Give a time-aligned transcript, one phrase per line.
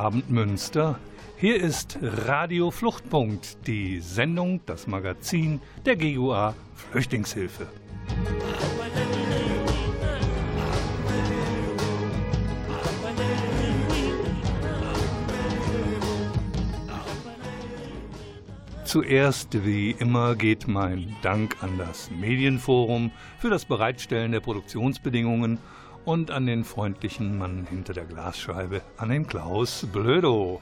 [0.00, 0.98] Abend Münster.
[1.36, 7.66] Hier ist Radio Fluchtpunkt, die Sendung, das Magazin der GUA Flüchtlingshilfe.
[18.86, 25.58] Zuerst, wie immer, geht mein Dank an das Medienforum für das Bereitstellen der Produktionsbedingungen
[26.04, 30.60] und an den freundlichen Mann hinter der Glasscheibe, an den Klaus Blödo.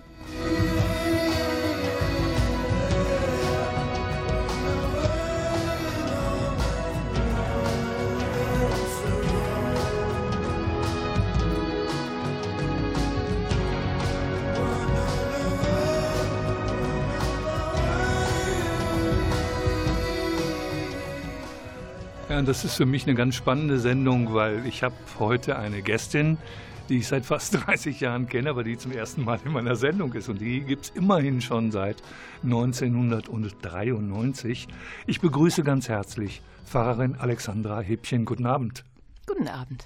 [22.48, 26.38] Das ist für mich eine ganz spannende Sendung, weil ich habe heute eine Gästin,
[26.88, 30.14] die ich seit fast 30 Jahren kenne, aber die zum ersten Mal in meiner Sendung
[30.14, 30.30] ist.
[30.30, 32.02] Und die gibt es immerhin schon seit
[32.44, 34.66] 1993.
[35.06, 38.24] Ich begrüße ganz herzlich Pfarrerin Alexandra Hebchen.
[38.24, 38.82] Guten Abend.
[39.26, 39.84] Guten Abend.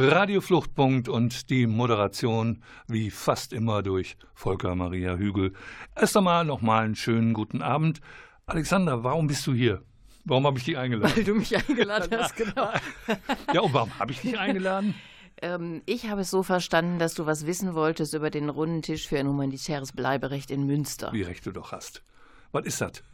[0.00, 5.54] Radio Fluchtpunkt und die Moderation wie fast immer durch Volker Maria Hügel.
[5.96, 8.00] Erst einmal nochmal einen schönen guten Abend.
[8.46, 9.82] Alexander, warum bist du hier?
[10.24, 11.16] Warum habe ich dich eingeladen?
[11.16, 12.70] Weil du mich eingeladen hast, genau.
[13.52, 14.94] ja, und warum habe ich dich eingeladen?
[15.40, 19.06] Ähm, ich habe es so verstanden, dass du was wissen wolltest über den runden Tisch
[19.06, 21.12] für ein humanitäres Bleiberecht in Münster.
[21.12, 22.02] Wie recht du doch hast.
[22.50, 23.04] Was ist das?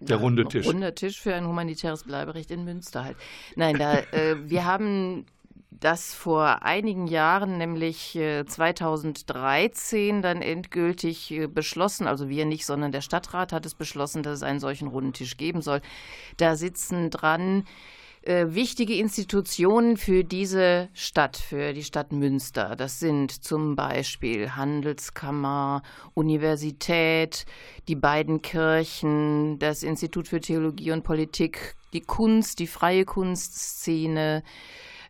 [0.00, 0.66] Der runde Tisch.
[0.66, 3.16] Runder Tisch für ein humanitäres Bleiberecht in Münster halt.
[3.54, 5.24] Nein, da, äh, wir haben
[5.70, 12.92] das vor einigen Jahren, nämlich 2013, äh, dann endgültig äh, beschlossen, also wir nicht, sondern
[12.92, 15.80] der Stadtrat hat es beschlossen, dass es einen solchen runden Tisch geben soll.
[16.38, 17.64] Da sitzen dran
[18.22, 22.74] äh, wichtige Institutionen für diese Stadt, für die Stadt Münster.
[22.74, 25.82] Das sind zum Beispiel Handelskammer,
[26.14, 27.46] Universität,
[27.88, 34.42] die beiden Kirchen, das Institut für Theologie und Politik, die Kunst, die freie Kunstszene,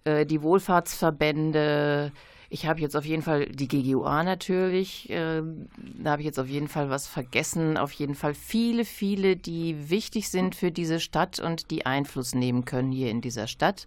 [0.04, 2.12] äh, die Wohlfahrtsverbände.
[2.50, 5.10] Ich habe jetzt auf jeden Fall die GGUA natürlich.
[5.10, 5.42] Äh,
[6.02, 7.76] da habe ich jetzt auf jeden Fall was vergessen.
[7.76, 12.64] Auf jeden Fall viele, viele, die wichtig sind für diese Stadt und die Einfluss nehmen
[12.64, 13.86] können hier in dieser Stadt.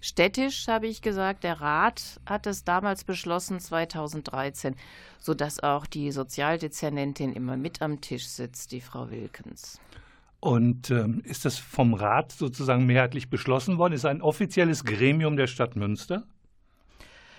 [0.00, 4.76] Städtisch habe ich gesagt, der Rat hat es damals beschlossen, 2013,
[5.18, 9.80] sodass auch die Sozialdezernentin immer mit am Tisch sitzt, die Frau Wilkens.
[10.40, 13.94] Und ähm, ist das vom Rat sozusagen mehrheitlich beschlossen worden?
[13.94, 16.24] Ist ein offizielles Gremium der Stadt Münster?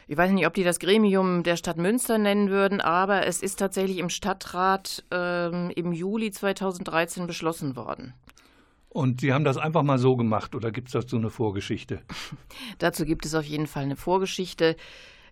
[0.10, 3.58] Ich weiß nicht, ob die das Gremium der Stadt Münster nennen würden, aber es ist
[3.58, 8.14] tatsächlich im Stadtrat ähm, im Juli 2013 beschlossen worden.
[8.88, 12.02] Und Sie haben das einfach mal so gemacht oder gibt es dazu eine Vorgeschichte?
[12.80, 14.78] dazu gibt es auf jeden Fall eine Vorgeschichte.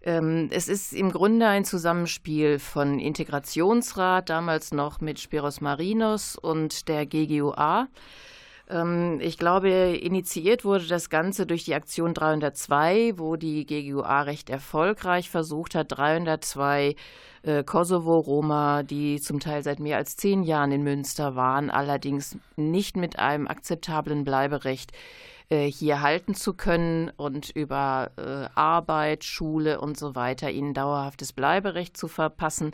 [0.05, 6.87] Ähm, es ist im Grunde ein Zusammenspiel von Integrationsrat, damals noch mit Spiros Marinos und
[6.87, 7.87] der GGUA.
[8.69, 14.49] Ähm, ich glaube, initiiert wurde das Ganze durch die Aktion 302, wo die GGUA recht
[14.49, 16.95] erfolgreich versucht hat, 302
[17.43, 22.97] äh, Kosovo-Roma, die zum Teil seit mehr als zehn Jahren in Münster waren, allerdings nicht
[22.97, 24.91] mit einem akzeptablen Bleiberecht
[25.49, 31.33] äh, hier halten zu können und über äh, Arbeit, Schule und so weiter ihnen dauerhaftes
[31.33, 32.71] Bleiberecht zu verpassen.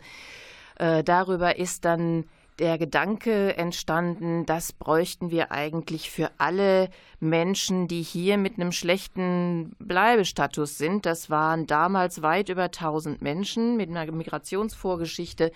[1.04, 2.24] Darüber ist dann
[2.62, 9.74] der Gedanke entstanden, das bräuchten wir eigentlich für alle Menschen, die hier mit einem schlechten
[9.80, 11.04] Bleibestatus sind.
[11.04, 15.50] Das waren damals weit über 1000 Menschen mit einer Migrationsvorgeschichte.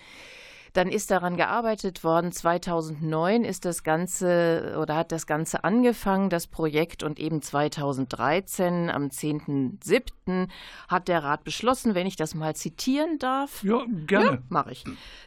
[0.73, 2.31] Dann ist daran gearbeitet worden.
[2.31, 7.03] 2009 ist das Ganze oder hat das Ganze angefangen, das Projekt.
[7.03, 10.47] Und eben 2013, am 10.07.,
[10.87, 13.63] hat der Rat beschlossen, wenn ich das mal zitieren darf.
[13.63, 14.25] Ja, gerne.
[14.25, 14.83] Ja, mache ich.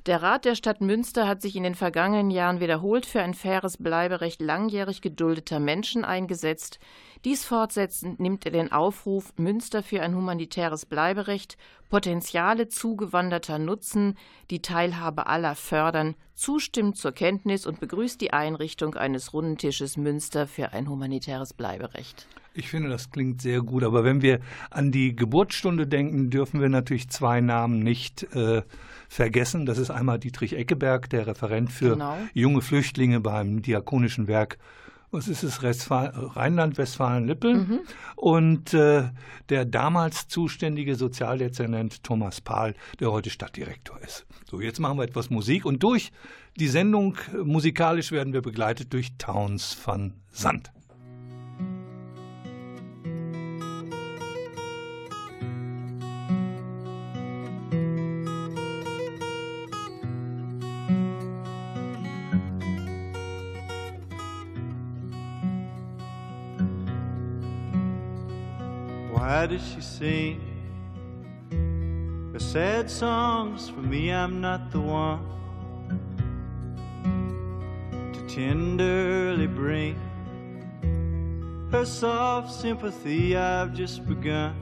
[0.06, 3.76] Der Rat der Stadt Münster hat sich in den vergangenen Jahren wiederholt für ein faires
[3.78, 6.78] Bleiberecht langjährig geduldeter Menschen eingesetzt.
[7.26, 11.58] Dies fortsetzend nimmt er den Aufruf Münster für ein humanitäres Bleiberecht,
[11.90, 14.16] Potenziale zugewanderter nutzen,
[14.50, 20.46] die Teilhabe aller fördern, zustimmt zur Kenntnis und begrüßt die Einrichtung eines runden Tisches Münster
[20.46, 22.26] für ein humanitäres Bleiberecht.
[22.54, 23.84] Ich finde, das klingt sehr gut.
[23.84, 24.40] Aber wenn wir
[24.70, 28.62] an die Geburtsstunde denken, dürfen wir natürlich zwei Namen nicht äh,
[29.08, 29.66] vergessen.
[29.66, 32.16] Das ist einmal Dietrich Eckeberg, der Referent für genau.
[32.32, 34.58] junge Flüchtlinge beim Diakonischen Werk
[35.10, 37.54] was ist es, Rheinland-Westfalen-Lippe.
[37.54, 37.80] Mhm.
[38.16, 39.10] Und äh,
[39.48, 44.26] der damals zuständige Sozialdezernent Thomas Pahl, der heute Stadtdirektor ist.
[44.48, 46.12] So, jetzt machen wir etwas Musik und durch
[46.58, 50.70] die Sendung musikalisch werden wir begleitet durch Towns van Sand.
[69.40, 70.38] Why does she sing
[72.34, 73.70] her sad songs?
[73.70, 75.22] For me, I'm not the one
[78.12, 79.96] to tenderly bring
[81.72, 83.34] her soft sympathy.
[83.34, 84.54] I've just begun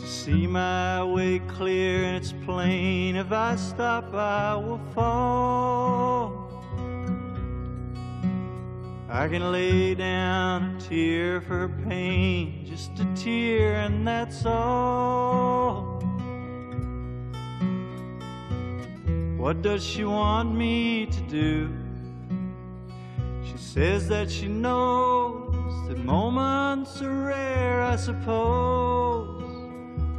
[0.00, 6.45] to see my way clear, and it's plain if I stop, I will fall.
[9.16, 16.02] I can lay down a tear for pain, just a tear, and that's all.
[19.38, 21.74] What does she want me to do?
[23.42, 29.42] She says that she knows that moments are rare, I suppose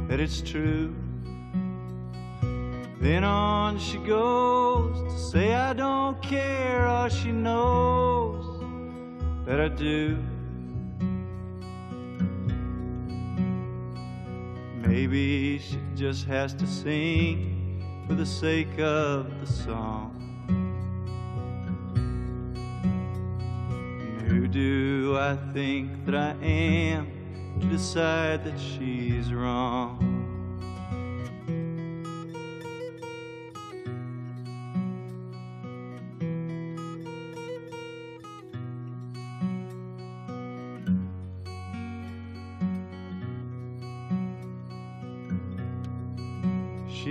[0.08, 0.92] that it's true.
[3.00, 8.37] Then on she goes to say, I don't care, all she knows
[9.48, 10.18] that I do.
[14.86, 20.12] Maybe she just has to sing for the sake of the song.
[24.28, 30.07] Who do I think that I am to decide that she's wrong?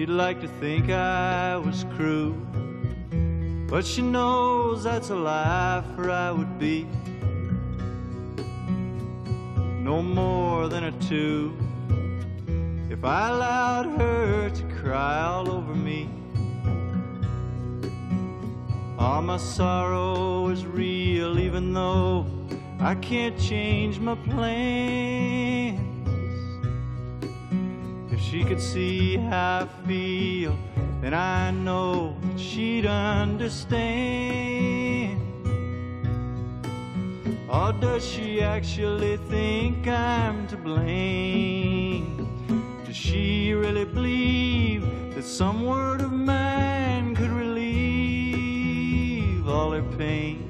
[0.08, 2.32] She'd like to think I was cruel,
[3.68, 6.88] but she knows that's a lie, for I would be.
[9.82, 11.58] No more than a two.
[12.90, 16.10] If I allowed her to cry all over me.
[18.98, 22.26] All my sorrow is real, even though
[22.80, 25.87] I can't change my plan
[28.29, 30.57] she could see how I feel,
[31.01, 33.88] then I know that she'd understand.
[37.48, 42.27] Or does she actually think I'm to blame?
[42.86, 44.84] Does she really believe
[45.15, 47.88] that some word of mine could relieve
[49.48, 50.43] all her pain?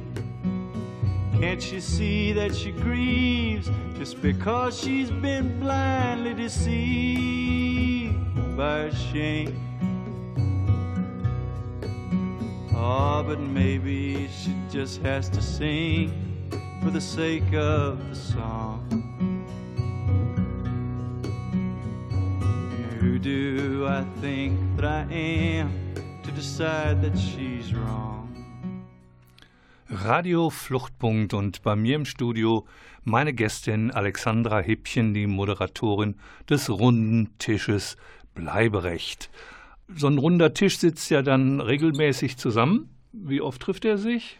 [1.39, 3.69] Can't she see that she grieves
[4.00, 7.66] just because she's been blindly deceived
[8.58, 9.56] by shame?
[12.76, 16.12] Oh, but maybe she just has to sing
[16.82, 18.82] for the sake of the song.
[23.00, 25.70] Who do I think that I am
[26.24, 28.28] to decide that she's wrong?
[29.90, 32.66] Radio Fluchtpunkt und bei mir im Studio
[33.04, 36.16] meine Gästin Alexandra Hippchen, die Moderatorin
[36.50, 37.96] des runden Tisches
[38.38, 39.29] Bleiberecht.
[39.96, 42.89] So ein runder Tisch sitzt ja dann regelmäßig zusammen.
[43.12, 44.38] Wie oft trifft er sich?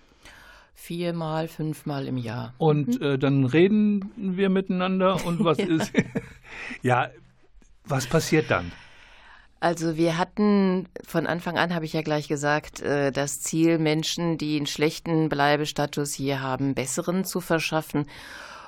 [0.74, 2.54] Viermal, fünfmal im Jahr.
[2.60, 3.06] Und mhm.
[3.06, 5.66] äh, dann reden wir miteinander und was ja.
[5.66, 5.92] ist.
[6.82, 7.10] ja,
[7.86, 8.72] was passiert dann?
[9.60, 14.38] Also wir hatten von Anfang an, habe ich ja gleich gesagt, äh, das Ziel, Menschen,
[14.38, 18.06] die einen schlechten Bleibestatus hier haben, besseren zu verschaffen.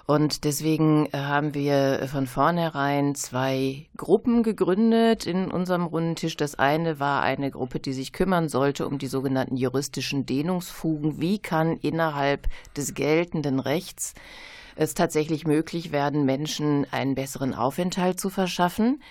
[0.09, 6.35] Und deswegen äh, haben wir von vornherein zwei Gruppen gegründet in unserem runden Tisch.
[6.35, 11.21] Das eine war eine Gruppe, die sich kümmern sollte um die sogenannten juristischen Dehnungsfugen.
[11.21, 14.15] Wie kann innerhalb des geltenden Rechts
[14.75, 19.03] es tatsächlich möglich werden, Menschen einen besseren Aufenthalt zu verschaffen?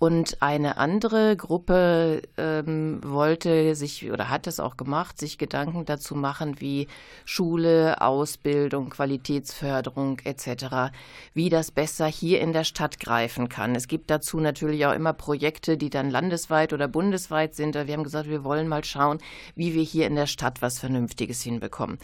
[0.00, 6.14] Und eine andere Gruppe ähm, wollte sich oder hat es auch gemacht, sich Gedanken dazu
[6.14, 6.86] machen, wie
[7.24, 10.92] Schule, Ausbildung, Qualitätsförderung etc.,
[11.34, 13.74] wie das besser hier in der Stadt greifen kann.
[13.74, 17.74] Es gibt dazu natürlich auch immer Projekte, die dann landesweit oder bundesweit sind.
[17.74, 19.18] Wir haben gesagt, wir wollen mal schauen,
[19.56, 21.98] wie wir hier in der Stadt was Vernünftiges hinbekommen.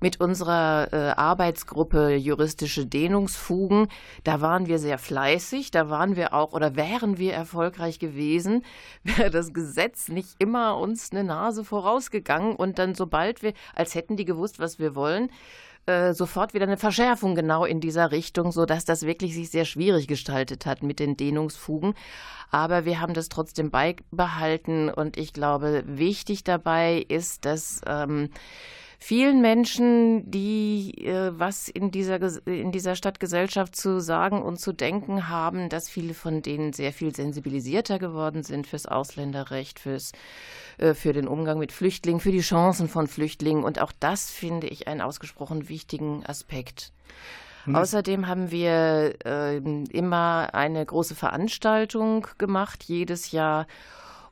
[0.00, 3.86] Mit unserer äh, Arbeitsgruppe juristische Dehnungsfugen,
[4.24, 8.64] da waren wir sehr fleißig, da waren wir auch oder wären wir wir erfolgreich gewesen,
[9.04, 14.16] wäre das Gesetz nicht immer uns eine Nase vorausgegangen und dann sobald wir, als hätten
[14.16, 15.30] die gewusst, was wir wollen,
[15.86, 20.06] äh, sofort wieder eine Verschärfung genau in dieser Richtung, sodass das wirklich sich sehr schwierig
[20.06, 21.94] gestaltet hat mit den Dehnungsfugen.
[22.50, 28.30] Aber wir haben das trotzdem beibehalten und ich glaube, wichtig dabei ist, dass ähm,
[28.98, 35.28] vielen Menschen, die äh, was in dieser, in dieser Stadtgesellschaft zu sagen und zu denken
[35.28, 40.12] haben, dass viele von denen sehr viel sensibilisierter geworden sind fürs Ausländerrecht, fürs,
[40.78, 43.64] äh, für den Umgang mit Flüchtlingen, für die Chancen von Flüchtlingen.
[43.64, 46.92] Und auch das finde ich einen ausgesprochen wichtigen Aspekt.
[47.72, 53.66] Außerdem haben wir äh, immer eine große Veranstaltung gemacht, jedes Jahr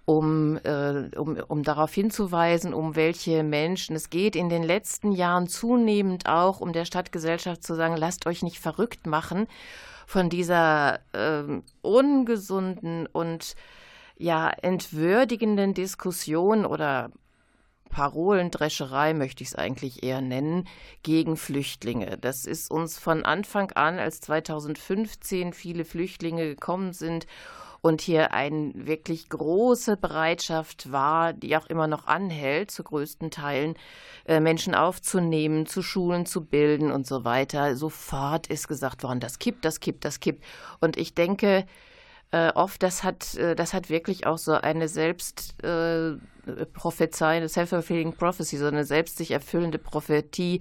[0.07, 4.37] um, äh, um, um darauf hinzuweisen, um welche Menschen es geht.
[4.37, 9.07] In den letzten Jahren zunehmend auch, um der Stadtgesellschaft zu sagen, lasst euch nicht verrückt
[9.07, 9.49] machen
[10.07, 13.57] von dieser äh, ungesunden und
[14.17, 17.11] ja entwürdigenden Diskussion oder
[17.91, 20.69] Parolendrescherei möchte ich es eigentlich eher nennen,
[21.03, 22.17] gegen Flüchtlinge.
[22.19, 27.27] Das ist uns von Anfang an, als 2015 viele Flüchtlinge gekommen sind
[27.87, 33.75] und hier eine wirklich große Bereitschaft war, die auch immer noch anhält, zu größten Teilen
[34.27, 37.77] äh, Menschen aufzunehmen, zu Schulen zu bilden und so weiter.
[37.77, 40.43] Sofort ist gesagt worden, das kippt, das kippt, das kippt.
[40.81, 41.65] Und ich denke,
[42.33, 48.15] äh, oft, das hat, äh, das hat wirklich auch so eine selbst äh, eine self-fulfilling
[48.15, 50.61] prophecy, so eine selbst sich erfüllende Prophetie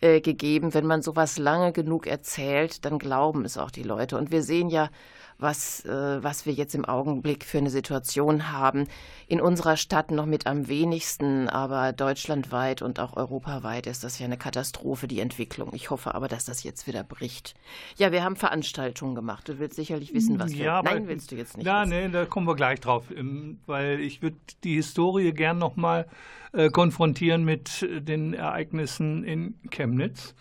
[0.00, 0.74] gegeben.
[0.74, 4.16] Wenn man sowas lange genug erzählt, dann glauben es auch die Leute.
[4.16, 4.90] Und wir sehen ja
[5.38, 8.86] was, äh, was wir jetzt im Augenblick für eine Situation haben.
[9.26, 14.26] In unserer Stadt noch mit am wenigsten, aber deutschlandweit und auch europaweit ist das ja
[14.26, 15.70] eine Katastrophe, die Entwicklung.
[15.72, 17.54] Ich hoffe aber, dass das jetzt wieder bricht.
[17.96, 19.48] Ja, wir haben Veranstaltungen gemacht.
[19.48, 20.90] Du willst sicherlich wissen, was ja, wir.
[20.90, 21.66] Nein, willst du jetzt nicht.
[21.66, 21.90] Ja, wissen.
[21.90, 26.06] nee, da kommen wir gleich drauf, ähm, weil ich würde die Historie gern nochmal
[26.52, 30.34] äh, konfrontieren mit den Ereignissen in Chemnitz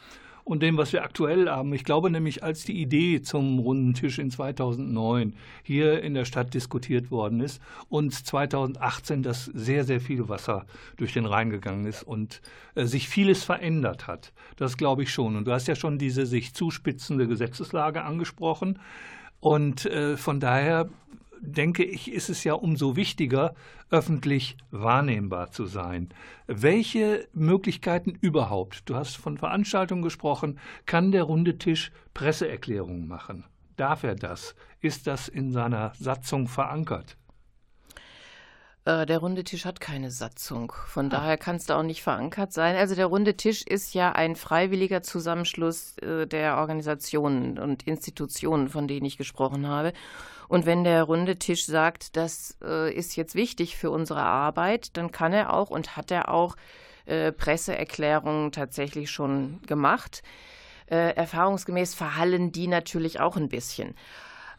[0.43, 1.73] und dem, was wir aktuell haben.
[1.73, 6.53] Ich glaube nämlich, als die Idee zum runden Tisch in 2009 hier in der Stadt
[6.53, 10.65] diskutiert worden ist und 2018 das sehr, sehr viel Wasser
[10.97, 12.41] durch den Rhein gegangen ist und
[12.75, 14.33] äh, sich vieles verändert hat.
[14.57, 15.35] Das glaube ich schon.
[15.35, 18.79] Und du hast ja schon diese sich zuspitzende Gesetzeslage angesprochen.
[19.39, 20.89] Und äh, von daher
[21.43, 23.53] denke ich, ist es ja umso wichtiger,
[23.89, 26.09] öffentlich wahrnehmbar zu sein.
[26.47, 33.45] Welche Möglichkeiten überhaupt, du hast von Veranstaltungen gesprochen, kann der runde Tisch Presseerklärungen machen?
[33.75, 34.55] Darf er das?
[34.81, 37.17] Ist das in seiner Satzung verankert?
[38.85, 40.73] Äh, der runde Tisch hat keine Satzung.
[40.87, 41.09] Von ah.
[41.09, 42.75] daher kann es da auch nicht verankert sein.
[42.75, 48.87] Also der runde Tisch ist ja ein freiwilliger Zusammenschluss äh, der Organisationen und Institutionen, von
[48.87, 49.93] denen ich gesprochen habe.
[50.47, 55.11] Und wenn der runde Tisch sagt, das äh, ist jetzt wichtig für unsere Arbeit, dann
[55.11, 56.55] kann er auch und hat er auch
[57.05, 60.23] äh, Presseerklärungen tatsächlich schon gemacht.
[60.87, 63.95] Äh, erfahrungsgemäß verhallen die natürlich auch ein bisschen.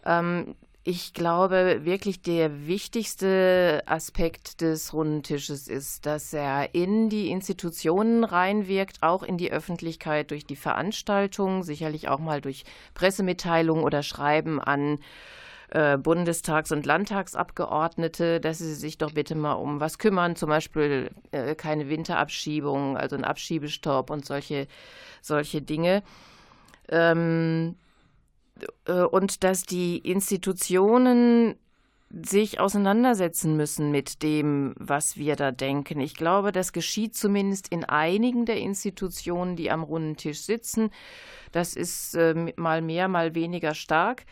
[0.04, 0.54] Ähm,
[0.86, 8.22] ich glaube, wirklich der wichtigste Aspekt des runden Tisches ist, dass er in die Institutionen
[8.22, 14.60] reinwirkt, auch in die Öffentlichkeit durch die Veranstaltungen, sicherlich auch mal durch Pressemitteilungen oder Schreiben
[14.60, 14.98] an
[15.70, 21.10] äh, Bundestags- und Landtagsabgeordnete, dass sie sich doch bitte mal um was kümmern, zum Beispiel
[21.32, 24.66] äh, keine Winterabschiebung, also ein Abschiebestopp und solche,
[25.22, 26.02] solche Dinge.
[26.88, 27.76] Ähm,
[28.86, 31.56] äh, und dass die Institutionen
[32.22, 36.00] sich auseinandersetzen müssen mit dem, was wir da denken.
[36.00, 40.90] Ich glaube, das geschieht zumindest in einigen der Institutionen, die am runden Tisch sitzen.
[41.50, 44.24] Das ist äh, mal mehr, mal weniger stark.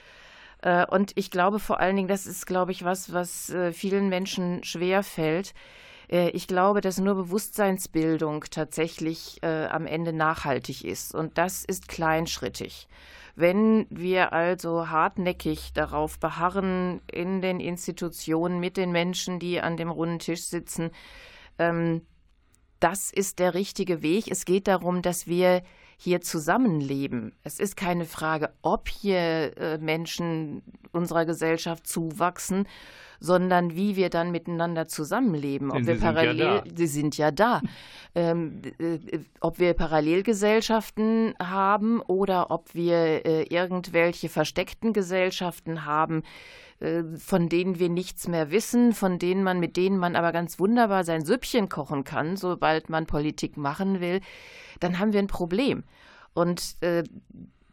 [0.63, 4.09] Äh, und ich glaube vor allen Dingen, das ist, glaube ich, was, was äh, vielen
[4.09, 5.53] Menschen schwer fällt.
[6.11, 11.15] Äh, ich glaube, dass nur Bewusstseinsbildung tatsächlich am Ende nachhaltig ist.
[11.15, 12.89] Und das ist kleinschrittig.
[13.35, 19.91] Wenn wir also hartnäckig darauf beharren, in den Institutionen mit den Menschen, die an dem
[19.91, 20.91] runden Tisch sitzen,
[21.59, 22.03] ähm,
[22.79, 24.31] das ist der richtige Weg.
[24.31, 25.63] Es geht darum, dass wir
[26.03, 27.33] hier zusammenleben.
[27.45, 32.67] Es ist keine Frage, ob hier äh, Menschen unserer Gesellschaft zuwachsen,
[33.21, 35.71] sondern wie wir dann miteinander zusammenleben.
[35.71, 37.63] Ob wir parallel, ja sie sind ja da.
[38.17, 38.99] Ähm, äh,
[39.39, 46.25] ob wir Parallelgesellschaften haben oder ob wir äh, irgendwelche versteckten Gesellschaften haben,
[47.17, 51.05] von denen wir nichts mehr wissen, von denen man, mit denen man aber ganz wunderbar
[51.05, 54.21] sein Süppchen kochen kann, sobald man Politik machen will,
[54.81, 55.85] dann haben wir ein Problem.
[56.35, 57.05] Und äh,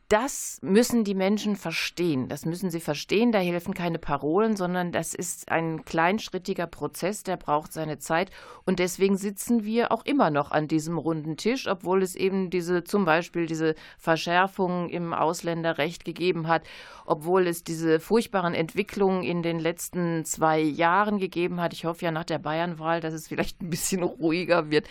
[0.10, 2.30] das müssen die Menschen verstehen.
[2.30, 3.32] Das müssen sie verstehen.
[3.32, 8.32] Da helfen keine Parolen, sondern das ist ein kleinschrittiger Prozess, der braucht seine Zeit.
[8.66, 12.84] Und deswegen sitzen wir auch immer noch an diesem runden Tisch, obwohl es eben diese,
[12.84, 16.64] zum Beispiel diese Verschärfungen im Ausländerrecht gegeben hat,
[17.06, 21.72] obwohl es diese furchtbaren Entwicklungen in den letzten zwei Jahren gegeben hat.
[21.74, 24.88] Ich hoffe ja nach der Bayernwahl, dass es vielleicht ein bisschen ruhiger wird,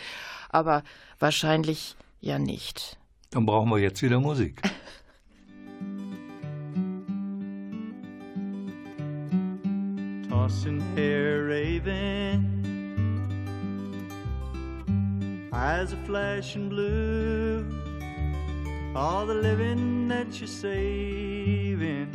[0.48, 0.84] aber
[1.18, 2.96] wahrscheinlich ja nicht.
[3.30, 4.62] Dann brauchen wir jetzt wieder Musik.
[10.38, 12.38] tossing hair raven,
[15.52, 17.66] eyes are flashing blue.
[18.94, 22.10] All the living that you're saving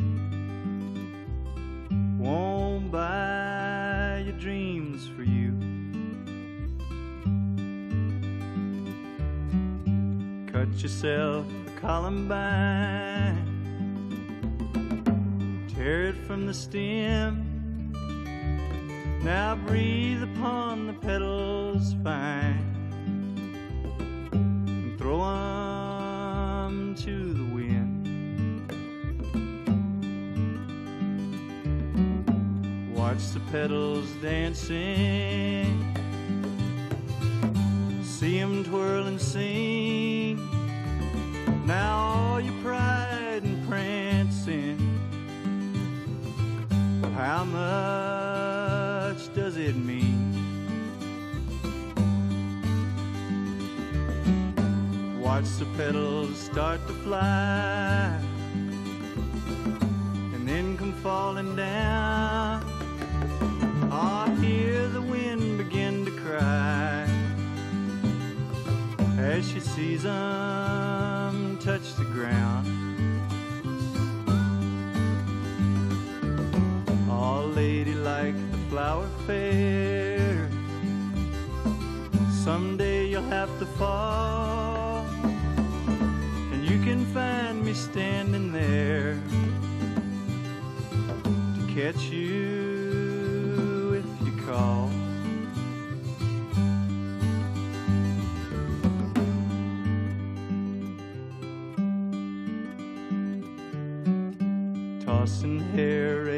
[2.18, 5.52] won't buy your dreams for you.
[10.50, 13.36] Cut yourself a columbine,
[15.74, 17.43] tear it from the stem
[19.24, 22.60] now breathe upon the petals fine
[24.32, 28.04] and throw them to the wind.
[32.94, 35.82] Watch the petals dancing,
[38.02, 40.36] see them twirl and sing.
[41.64, 44.78] Now all your pride and prancing,
[47.16, 48.23] how much?
[49.34, 50.32] Does it mean?
[55.20, 58.20] Watch the petals start to fly
[60.34, 62.62] and then come falling down.
[63.90, 67.08] I hear the wind begin to cry
[69.18, 72.83] as she sees them touch the ground.
[79.26, 80.50] Fair.
[82.30, 85.06] Someday you'll have to fall,
[86.52, 89.18] and you can find me standing there
[91.22, 94.90] to catch you if you call.
[105.04, 106.28] Tossing hair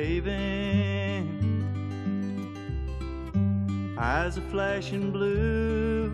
[3.98, 6.12] eyes are flashing blue.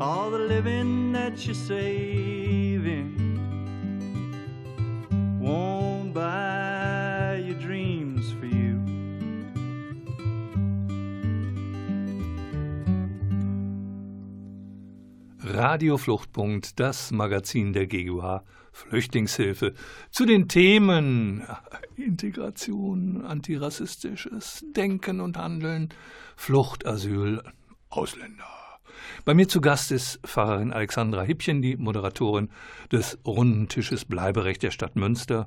[0.00, 3.19] All the living that you're saving
[15.62, 18.42] Radio Fluchtpunkt, das Magazin der GUH
[18.72, 19.74] Flüchtlingshilfe
[20.10, 21.46] zu den Themen
[21.96, 25.90] Integration, antirassistisches Denken und Handeln,
[26.34, 27.42] Flucht, Asyl,
[27.90, 28.46] Ausländer.
[29.26, 32.48] Bei mir zu Gast ist Pfarrerin Alexandra Hippchen, die Moderatorin
[32.90, 35.46] des Runden Tisches Bleiberecht der Stadt Münster.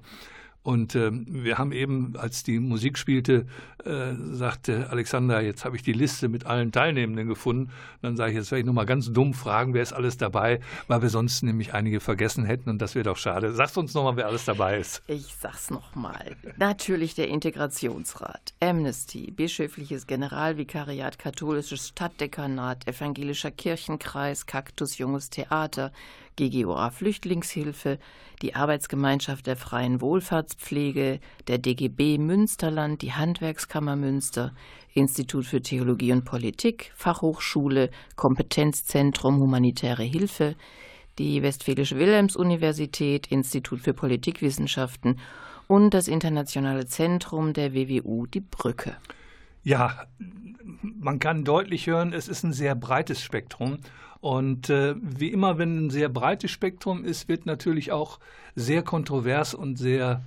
[0.64, 3.46] Und äh, wir haben eben, als die Musik spielte,
[3.84, 7.70] äh, sagte Alexander, jetzt habe ich die Liste mit allen Teilnehmenden gefunden.
[8.02, 11.02] Dann sage ich, jetzt werde ich nochmal ganz dumm fragen, wer ist alles dabei, weil
[11.02, 13.52] wir sonst nämlich einige vergessen hätten und das wäre doch schade.
[13.52, 15.02] Sagst uns nochmal, wer alles dabei ist.
[15.08, 16.38] Ich sag's nochmal.
[16.58, 25.92] Natürlich der Integrationsrat, Amnesty, Bischöfliches Generalvikariat, Katholisches Stadtdekanat, Evangelischer Kirchenkreis, Kaktus Junges Theater,
[26.36, 28.00] GGOA Flüchtlingshilfe,
[28.42, 34.54] die Arbeitsgemeinschaft der freien Wohlfahrtspflege, der DGB Münsterland, die Handwerkskammer Münster,
[34.94, 40.56] Institut für Theologie und Politik, Fachhochschule, Kompetenzzentrum Humanitäre Hilfe,
[41.20, 45.20] die Westfälische Wilhelms-Universität, Institut für Politikwissenschaften
[45.68, 48.98] und das Internationale Zentrum der WWU Die Brücke.
[49.64, 50.08] Ja,
[50.82, 53.78] man kann deutlich hören, es ist ein sehr breites Spektrum.
[54.20, 58.20] Und äh, wie immer, wenn ein sehr breites Spektrum ist, wird natürlich auch
[58.56, 60.24] sehr kontrovers und sehr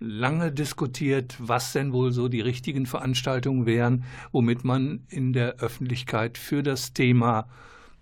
[0.00, 6.38] lange diskutiert, was denn wohl so die richtigen Veranstaltungen wären, womit man in der Öffentlichkeit
[6.38, 7.48] für das Thema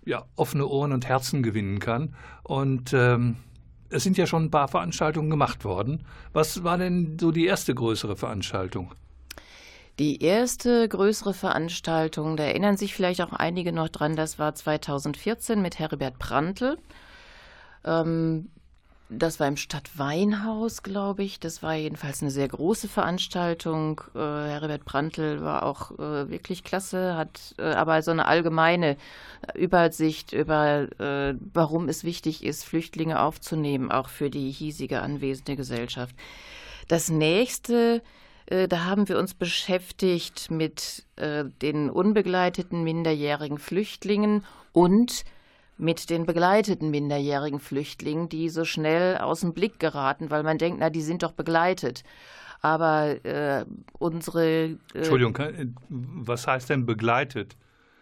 [0.05, 2.15] ja, offene Ohren und Herzen gewinnen kann.
[2.43, 3.37] Und ähm,
[3.89, 6.03] es sind ja schon ein paar Veranstaltungen gemacht worden.
[6.33, 8.93] Was war denn so die erste größere Veranstaltung?
[9.99, 15.59] Die erste größere Veranstaltung, da erinnern sich vielleicht auch einige noch dran, das war 2014
[15.59, 16.77] mit Herbert Prantl.
[17.83, 18.49] Ähm,
[19.09, 21.39] das war im Stadtweinhaus, glaube ich.
[21.39, 24.01] Das war jedenfalls eine sehr große Veranstaltung.
[24.13, 28.97] Äh, Herbert Prantl war auch äh, wirklich klasse, hat äh, aber so eine allgemeine
[29.55, 36.15] Übersicht über, äh, warum es wichtig ist, Flüchtlinge aufzunehmen, auch für die hiesige anwesende Gesellschaft.
[36.87, 38.01] Das nächste äh,
[38.49, 45.25] da haben wir uns beschäftigt mit äh, den unbegleiteten minderjährigen Flüchtlingen und
[45.77, 50.79] mit den begleiteten minderjährigen Flüchtlingen, die so schnell aus dem Blick geraten, weil man denkt,
[50.79, 52.03] na, die sind doch begleitet.
[52.61, 53.65] Aber äh,
[53.99, 54.45] unsere.
[54.45, 55.37] Äh, Entschuldigung,
[55.89, 57.55] was heißt denn begleitet?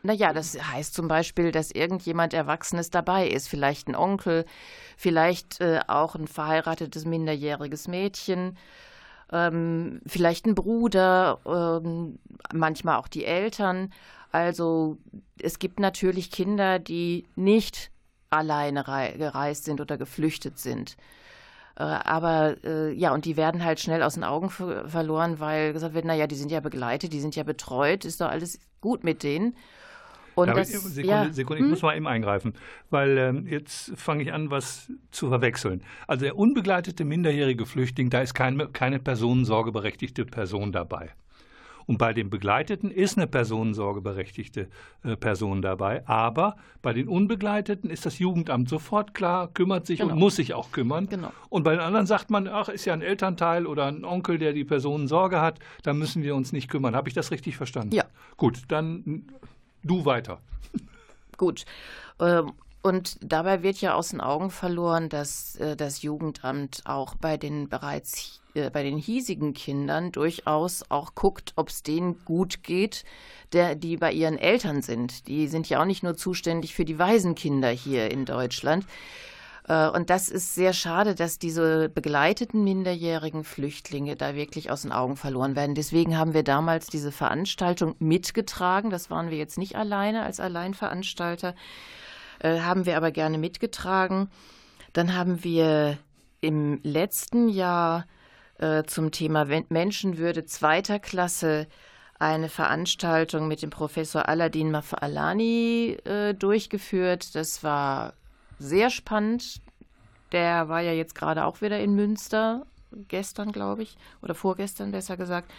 [0.03, 4.45] Naja, das heißt zum Beispiel, dass irgendjemand Erwachsenes dabei ist, vielleicht ein Onkel,
[4.95, 8.55] vielleicht äh, auch ein verheiratetes minderjähriges Mädchen
[9.31, 12.19] ähm, vielleicht ein Bruder, ähm,
[12.53, 13.91] manchmal auch die Eltern.
[14.31, 14.97] Also
[15.41, 17.91] es gibt natürlich Kinder, die nicht
[18.29, 20.97] alleine gereist sind oder geflüchtet sind.
[21.77, 25.93] Äh, aber äh, ja, und die werden halt schnell aus den Augen verloren, weil gesagt
[25.93, 29.23] wird, naja, die sind ja begleitet, die sind ja betreut, ist doch alles gut mit
[29.23, 29.55] denen.
[30.35, 31.69] Und das, ich, Sekunde, ja, Sekunde, ich hm?
[31.69, 32.53] muss mal eben eingreifen,
[32.89, 35.81] weil ähm, jetzt fange ich an, was zu verwechseln.
[36.07, 41.11] Also der unbegleitete minderjährige Flüchtling, da ist kein, keine personensorgeberechtigte Person dabei.
[41.87, 44.67] Und bei den Begleiteten ist eine personensorgeberechtigte
[45.03, 46.07] äh, Person dabei.
[46.07, 50.13] Aber bei den Unbegleiteten ist das Jugendamt sofort klar, kümmert sich genau.
[50.13, 51.07] und muss sich auch kümmern.
[51.07, 51.31] Genau.
[51.49, 54.53] Und bei den anderen sagt man, ach, ist ja ein Elternteil oder ein Onkel, der
[54.53, 56.95] die Personensorge hat, da müssen wir uns nicht kümmern.
[56.95, 57.93] Habe ich das richtig verstanden?
[57.93, 58.05] Ja.
[58.37, 59.27] Gut, dann
[59.85, 60.41] Du weiter.
[61.37, 61.65] Gut.
[62.19, 67.37] Ähm, und dabei wird ja aus den Augen verloren, dass äh, das Jugendamt auch bei
[67.37, 73.03] den bereits äh, bei den hiesigen Kindern durchaus auch guckt, ob es denen gut geht,
[73.53, 75.27] der, die bei ihren Eltern sind.
[75.27, 78.85] Die sind ja auch nicht nur zuständig für die Waisenkinder hier in Deutschland.
[79.67, 84.91] Äh, und das ist sehr schade, dass diese begleiteten minderjährigen Flüchtlinge da wirklich aus den
[84.91, 85.75] Augen verloren werden.
[85.75, 88.89] Deswegen haben wir damals diese Veranstaltung mitgetragen.
[88.89, 91.56] Das waren wir jetzt nicht alleine als Alleinveranstalter,
[92.39, 94.30] äh, haben wir aber gerne mitgetragen.
[94.93, 95.97] Dann haben wir
[96.41, 98.06] im letzten Jahr
[98.60, 101.67] äh, zum Thema Menschenwürde zweiter Klasse
[102.17, 107.36] eine Veranstaltung mit dem Professor Aladin Mafalani äh, durchgeführt.
[107.36, 108.13] Das war
[108.59, 109.61] sehr spannend.
[110.31, 112.65] Der war ja jetzt gerade auch wieder in Münster,
[113.07, 115.51] gestern, glaube ich, oder vorgestern besser gesagt.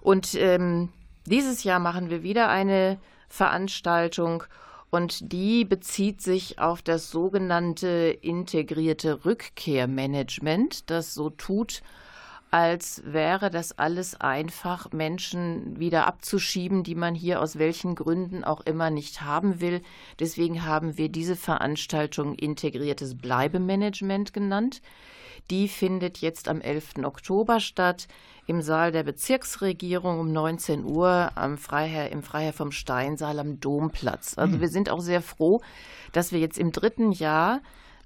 [0.00, 0.90] Und ähm,
[1.26, 4.44] dieses Jahr machen wir wieder eine Veranstaltung
[4.90, 11.82] und die bezieht sich auf das sogenannte integrierte Rückkehrmanagement, das so tut,
[12.50, 18.60] als wäre das alles einfach, Menschen wieder abzuschieben, die man hier aus welchen Gründen auch
[18.60, 19.82] immer nicht haben will.
[20.20, 24.80] Deswegen haben wir diese Veranstaltung integriertes Bleibemanagement genannt.
[25.50, 27.04] Die findet jetzt am 11.
[27.04, 28.08] Oktober statt
[28.46, 34.38] im Saal der Bezirksregierung um 19 Uhr am Freiherr, im Freiherr vom Steinsaal am Domplatz.
[34.38, 34.60] Also hm.
[34.60, 35.60] wir sind auch sehr froh,
[36.12, 37.60] dass wir jetzt im dritten Jahr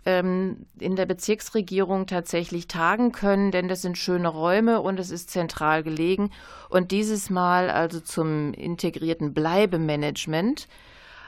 [0.06, 5.30] ähm, in der Bezirksregierung tatsächlich tagen können, denn das sind schöne Räume und es ist
[5.30, 6.30] zentral gelegen.
[6.68, 10.68] Und dieses Mal also zum integrierten Bleibemanagement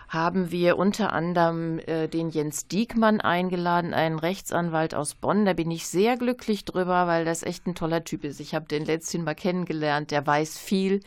[0.08, 5.46] haben wir unter anderem äh, den Jens Diekmann eingeladen, einen Rechtsanwalt aus Bonn.
[5.46, 8.38] Da bin ich sehr glücklich drüber, weil das echt ein toller Typ ist.
[8.38, 11.00] Ich habe den letzthin mal kennengelernt, der weiß viel.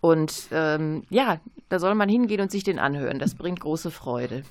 [0.00, 3.18] Und ähm, ja, da soll man hingehen und sich den anhören.
[3.18, 4.42] Das bringt große Freude.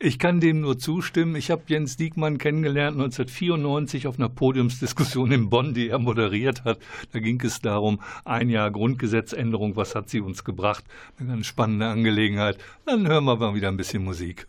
[0.00, 1.34] Ich kann dem nur zustimmen.
[1.34, 6.78] Ich habe Jens Diekmann kennengelernt 1994 auf einer Podiumsdiskussion in Bonn, die er moderiert hat.
[7.12, 10.84] Da ging es darum, ein Jahr Grundgesetzänderung, was hat sie uns gebracht?
[11.18, 12.58] Eine ganz spannende Angelegenheit.
[12.86, 14.46] Dann hören wir mal wieder ein bisschen Musik.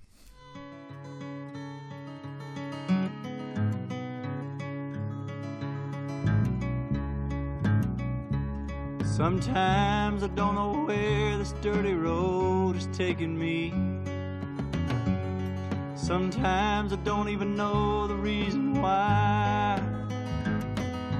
[9.19, 13.73] Sometimes I don't know where this dirty road is taking me.
[15.93, 19.77] Sometimes I don't even know the reason why.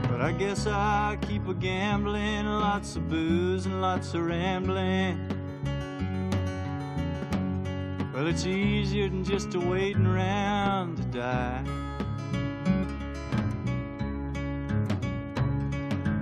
[0.03, 5.19] But I guess I keep a gambling, lots of booze and lots of rambling.
[8.13, 11.88] Well, it's easier than just a waiting around to die.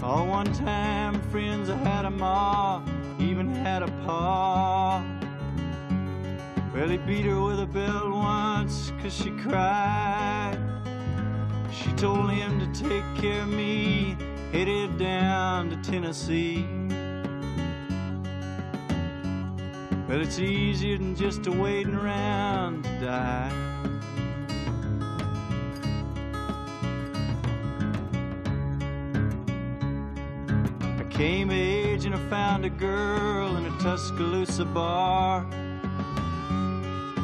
[0.07, 2.81] All one time friends, I had a ma,
[3.19, 5.05] even had a pa.
[6.73, 10.57] Well, he beat her with a belt once cause she cried.
[11.73, 14.15] She told him to take care of me,
[14.53, 16.65] headed down to Tennessee.
[20.07, 23.96] Well, it's easier than just waiting around to die.
[31.17, 35.47] Came age and I found a girl in a Tuscaloosa bar.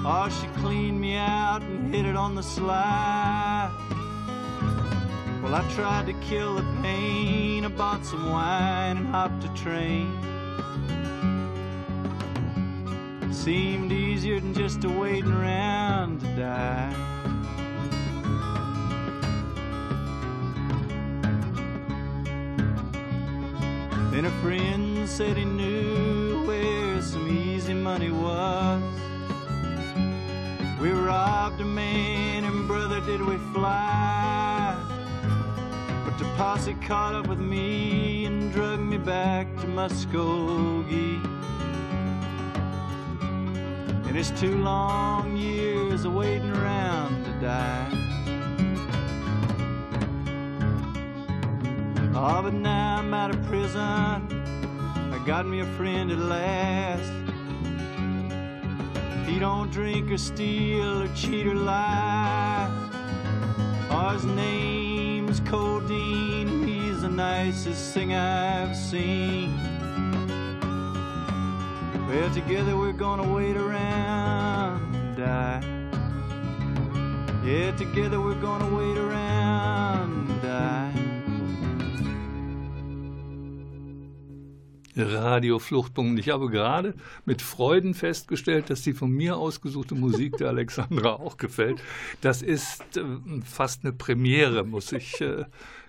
[0.04, 3.72] Oh, she cleaned me out and hit it on the sly.
[5.44, 7.66] Well, I tried to kill the pain.
[7.66, 10.12] I bought some wine and hopped a train.
[13.32, 17.13] Seemed easier than just a waiting around to die.
[24.14, 28.84] Then a friend said he knew where some easy money was.
[30.80, 34.78] We robbed a man and brother did we fly.
[36.06, 41.20] But the posse caught up with me and drug me back to Muskogee.
[44.08, 48.03] And it's two long years of waiting around to die.
[52.26, 53.82] Oh, but now I'm out of prison.
[53.82, 57.12] I got me a friend at last.
[59.28, 62.72] He don't drink or steal or cheat or lie.
[63.90, 66.66] Oh, his name's Codeine.
[66.66, 69.58] He's the nicest thing I've seen.
[72.08, 75.62] Well, together we're gonna wait around and die.
[77.44, 80.23] Yeah, together we're gonna wait around
[84.96, 86.20] Radio Fluchtpunkt.
[86.20, 86.94] Ich habe gerade
[87.26, 91.82] mit Freuden festgestellt, dass die von mir ausgesuchte Musik der Alexandra auch gefällt.
[92.22, 93.04] Das ist äh,
[93.44, 95.46] fast eine Premiere, muss ich äh,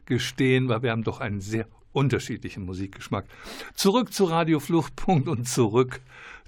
[0.07, 3.27] gestehen, weil wir haben doch einen sehr unterschiedlichen Musikgeschmack.
[3.75, 6.01] Zurück zu Radio Fluchtpunkt und zurück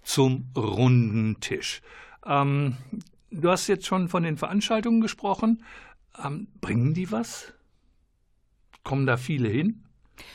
[0.03, 1.83] zum runden Tisch.
[2.25, 2.77] Ähm,
[3.31, 5.63] du hast jetzt schon von den Veranstaltungen gesprochen.
[6.23, 7.53] Ähm, bringen die was?
[8.83, 9.86] Kommen da viele hin?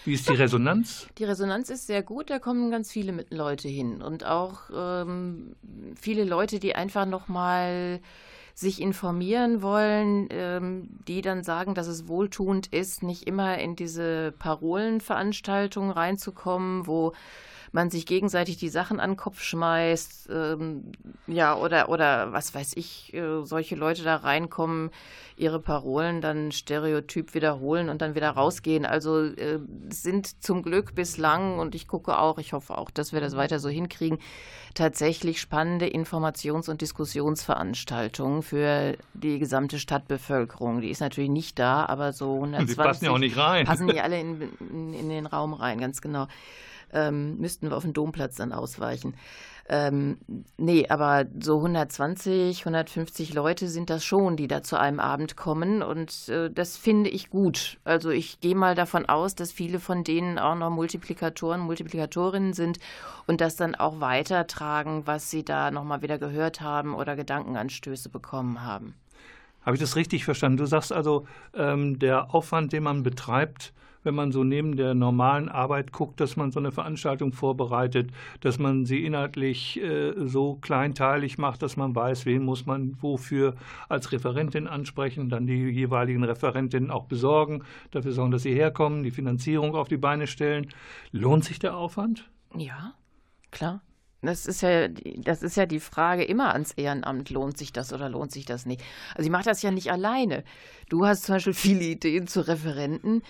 [0.06, 1.08] Wie ist die Resonanz?
[1.18, 5.56] Die Resonanz ist sehr gut, da kommen ganz viele Leute hin und auch ähm,
[6.00, 8.00] viele Leute, die einfach nochmal
[8.54, 14.34] sich informieren wollen, ähm, die dann sagen, dass es wohltuend ist, nicht immer in diese
[14.38, 17.14] Parolenveranstaltungen reinzukommen, wo
[17.72, 20.92] man sich gegenseitig die Sachen an den Kopf schmeißt, ähm,
[21.28, 24.92] ja, oder, oder was weiß ich, äh, solche Leute da reinkommen,
[25.38, 28.86] ihre Parolen dann stereotyp wiederholen und dann wieder rausgehen.
[28.86, 33.22] Also äh, sind zum Glück bislang, und ich gucke auch, ich hoffe auch, dass wir
[33.22, 34.20] das weiter so hinkriegen,
[34.74, 40.82] tatsächlich spannende Informations- und Diskussionsveranstaltungen für die gesamte Stadtbevölkerung.
[40.82, 43.66] Die ist natürlich nicht da, aber so 120 Die passen ja auch nicht rein.
[43.66, 46.28] passen die alle in, in, in den Raum rein, ganz genau
[46.94, 49.16] ähm, müssten wir auf den Domplatz dann ausweichen.
[49.70, 50.18] Ähm,
[50.58, 55.82] nee, aber so 120, 150 Leute sind das schon, die da zu einem Abend kommen
[55.82, 57.78] und äh, das finde ich gut.
[57.86, 62.80] Also ich gehe mal davon aus, dass viele von denen auch noch Multiplikatoren, Multiplikatorinnen sind
[63.28, 68.64] und das dann auch weitertragen, was sie da nochmal wieder gehört haben oder Gedankenanstöße bekommen
[68.66, 68.96] haben.
[69.64, 70.58] Habe ich das richtig verstanden?
[70.58, 75.50] Du sagst also, ähm, der Aufwand, den man betreibt, wenn man so neben der normalen
[75.50, 81.38] Arbeit guckt, dass man so eine Veranstaltung vorbereitet, dass man sie inhaltlich äh, so kleinteilig
[81.38, 83.56] macht, dass man weiß, wen muss man wofür
[83.90, 89.12] als Referentin ansprechen, dann die jeweiligen Referentinnen auch besorgen, dafür sorgen, dass sie herkommen, die
[89.12, 90.68] Finanzierung auf die Beine stellen.
[91.12, 92.30] Lohnt sich der Aufwand?
[92.56, 92.94] Ja,
[93.52, 93.82] klar.
[94.22, 97.30] Das ist ja, das ist ja die Frage immer ans Ehrenamt.
[97.32, 98.82] Lohnt sich das oder lohnt sich das nicht?
[99.16, 100.44] Also ich mache das ja nicht alleine.
[100.90, 103.24] Du hast zum Beispiel viele Ideen zu Referenten.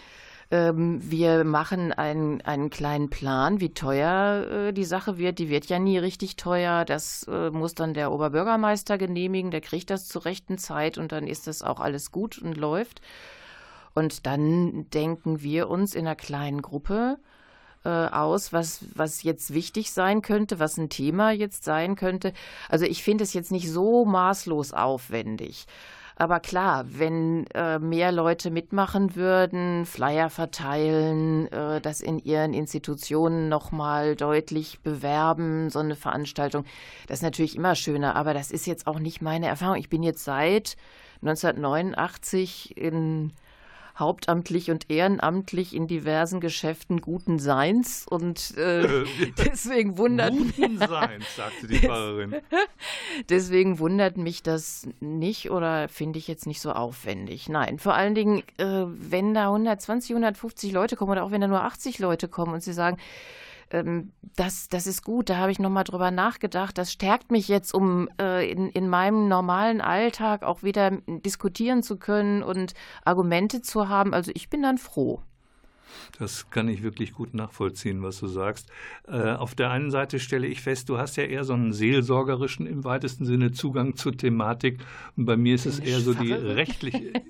[0.51, 5.39] Ähm, wir machen einen, einen kleinen Plan, wie teuer äh, die Sache wird.
[5.39, 6.83] Die wird ja nie richtig teuer.
[6.83, 9.51] Das äh, muss dann der Oberbürgermeister genehmigen.
[9.51, 13.01] Der kriegt das zur rechten Zeit und dann ist das auch alles gut und läuft.
[13.93, 17.17] Und dann denken wir uns in einer kleinen Gruppe,
[17.83, 22.33] äh, aus, was, was jetzt wichtig sein könnte, was ein Thema jetzt sein könnte.
[22.69, 25.65] Also ich finde es jetzt nicht so maßlos aufwendig.
[26.21, 33.49] Aber klar, wenn äh, mehr Leute mitmachen würden, Flyer verteilen, äh, das in ihren Institutionen
[33.49, 36.65] nochmal deutlich bewerben, so eine Veranstaltung,
[37.07, 38.15] das ist natürlich immer schöner.
[38.15, 39.77] Aber das ist jetzt auch nicht meine Erfahrung.
[39.77, 40.75] Ich bin jetzt seit
[41.23, 43.33] 1989 in
[43.97, 49.05] hauptamtlich und ehrenamtlich in diversen Geschäften guten Seins und äh,
[49.37, 52.35] deswegen wundert guten Seins, sagte die Pfarrerin.
[53.29, 57.49] deswegen wundert mich das nicht oder finde ich jetzt nicht so aufwendig.
[57.49, 61.47] Nein, vor allen Dingen, äh, wenn da 120, 150 Leute kommen oder auch wenn da
[61.47, 62.97] nur 80 Leute kommen und sie sagen,
[63.71, 66.77] ähm, das, das ist gut, da habe ich nochmal drüber nachgedacht.
[66.77, 71.97] Das stärkt mich jetzt, um äh, in, in meinem normalen Alltag auch wieder diskutieren zu
[71.97, 74.13] können und Argumente zu haben.
[74.13, 75.21] Also ich bin dann froh.
[76.17, 78.69] Das kann ich wirklich gut nachvollziehen, was du sagst.
[79.07, 82.65] Äh, auf der einen Seite stelle ich fest, du hast ja eher so einen seelsorgerischen
[82.65, 84.79] im weitesten Sinne Zugang zur Thematik.
[85.17, 87.13] Und bei mir ist es eher so die rechtliche.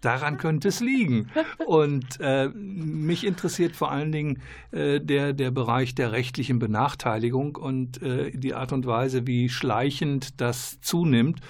[0.00, 1.30] Daran könnte es liegen.
[1.66, 4.38] Und äh, mich interessiert vor allen Dingen
[4.72, 10.40] äh, der, der Bereich der rechtlichen Benachteiligung und äh, die Art und Weise, wie schleichend
[10.40, 11.40] das zunimmt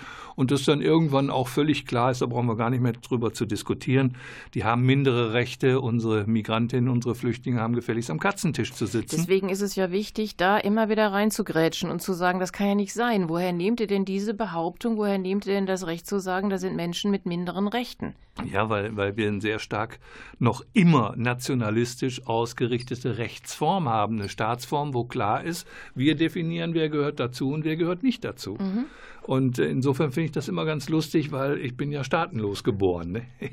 [0.41, 3.35] und das dann irgendwann auch völlig klar ist, da brauchen wir gar nicht mehr drüber
[3.35, 4.17] zu diskutieren.
[4.55, 9.17] Die haben mindere Rechte, unsere Migrantinnen, unsere Flüchtlinge haben gefälligst am Katzentisch zu sitzen.
[9.19, 12.75] Deswegen ist es ja wichtig, da immer wieder reinzugrätschen und zu sagen, das kann ja
[12.75, 13.29] nicht sein.
[13.29, 14.97] Woher nehmt ihr denn diese Behauptung?
[14.97, 18.15] Woher nehmt ihr denn das Recht zu sagen, da sind Menschen mit minderen Rechten?
[18.51, 19.99] Ja, weil, weil wir eine sehr stark
[20.39, 27.21] noch immer nationalistisch ausgerichtete Rechtsform haben, eine Staatsform, wo klar ist, wir definieren, wer gehört
[27.21, 28.57] dazu und wer gehört nicht dazu.
[28.59, 28.87] Mhm.
[29.23, 33.13] Und insofern finde ich das immer ganz lustig, weil ich bin ja staatenlos geboren.
[33.13, 33.23] Ne?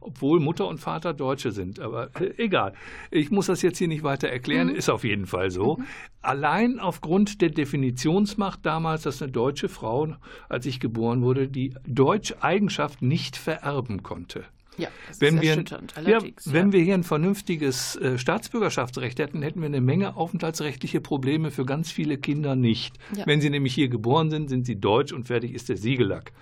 [0.00, 1.80] Obwohl Mutter und Vater Deutsche sind.
[1.80, 2.74] Aber äh, egal.
[3.10, 4.68] Ich muss das jetzt hier nicht weiter erklären.
[4.68, 4.74] Mhm.
[4.74, 5.76] Ist auf jeden Fall so.
[5.76, 5.84] Mhm.
[6.20, 10.14] Allein aufgrund der Definitionsmacht damals, dass eine deutsche Frau,
[10.48, 14.44] als ich geboren wurde, die deutsche Eigenschaft nicht vererben konnte.
[14.78, 15.94] Ja, das wenn ist wir, erschütternd.
[16.06, 21.50] Ja, wenn wir hier ein vernünftiges äh, Staatsbürgerschaftsrecht hätten, hätten wir eine Menge aufenthaltsrechtliche Probleme
[21.50, 22.96] für ganz viele Kinder nicht.
[23.14, 23.26] Ja.
[23.26, 26.32] Wenn sie nämlich hier geboren sind, sind sie deutsch und fertig ist der Siegellack.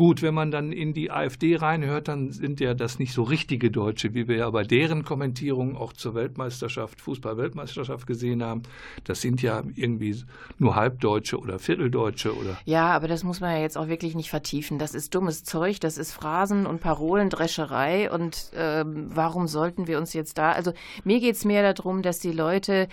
[0.00, 3.70] Gut, wenn man dann in die AfD reinhört, dann sind ja das nicht so richtige
[3.70, 8.62] Deutsche, wie wir ja bei deren Kommentierungen auch zur Weltmeisterschaft, Fußball-Weltmeisterschaft gesehen haben.
[9.04, 10.16] Das sind ja irgendwie
[10.56, 12.56] nur Halbdeutsche oder Vierteldeutsche oder.
[12.64, 14.78] Ja, aber das muss man ja jetzt auch wirklich nicht vertiefen.
[14.78, 20.14] Das ist dummes Zeug, das ist Phrasen und Parolendrescherei und ähm, warum sollten wir uns
[20.14, 20.52] jetzt da.
[20.52, 20.72] Also
[21.04, 22.88] mir geht es mehr darum, dass die Leute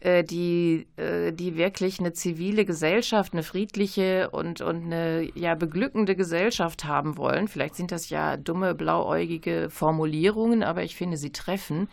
[0.00, 6.16] äh, die, äh, die wirklich eine zivile Gesellschaft, eine friedliche und, und eine ja, beglückende
[6.16, 7.48] Gesellschaft haben wollen.
[7.48, 11.88] Vielleicht sind das ja dumme, blauäugige Formulierungen, aber ich finde, sie treffen.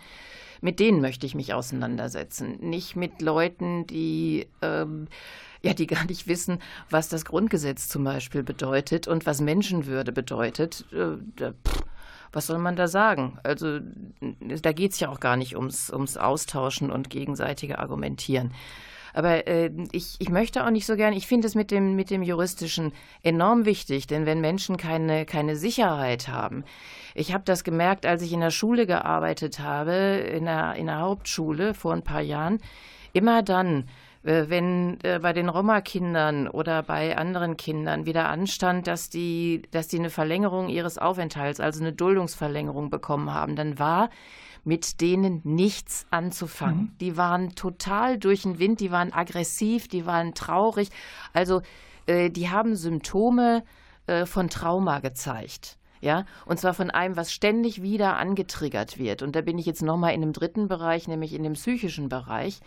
[0.62, 5.08] Mit denen möchte ich mich auseinandersetzen, nicht mit Leuten, die ähm,
[5.62, 10.86] ja, die gar nicht wissen, was das Grundgesetz zum Beispiel bedeutet und was Menschenwürde bedeutet.
[10.94, 11.18] Äh,
[11.68, 11.84] pff,
[12.32, 13.40] was soll man da sagen?
[13.44, 13.80] Also
[14.40, 18.52] da geht es ja auch gar nicht ums, ums Austauschen und gegenseitige Argumentieren.
[19.14, 22.12] Aber äh, ich, ich möchte auch nicht so gern, ich finde es mit dem, mit
[22.12, 26.64] dem Juristischen enorm wichtig, denn wenn Menschen keine, keine Sicherheit haben,
[27.16, 31.00] ich habe das gemerkt, als ich in der Schule gearbeitet habe, in der, in der
[31.00, 32.60] Hauptschule vor ein paar Jahren,
[33.12, 33.90] immer dann,
[34.28, 40.00] wenn äh, bei den Roma-Kindern oder bei anderen Kindern wieder anstand, dass die, dass die
[40.00, 44.10] eine Verlängerung ihres Aufenthalts, also eine Duldungsverlängerung bekommen haben, dann war
[44.66, 46.82] mit denen nichts anzufangen.
[46.82, 46.98] Mhm.
[47.00, 50.90] Die waren total durch den Wind, die waren aggressiv, die waren traurig.
[51.32, 51.62] Also
[52.06, 53.64] äh, die haben Symptome
[54.08, 55.78] äh, von Trauma gezeigt.
[56.02, 59.24] Ja, und zwar von einem, was ständig wieder angetriggert wird.
[59.24, 62.60] Und da bin ich jetzt nochmal in dem dritten Bereich, nämlich in dem psychischen Bereich.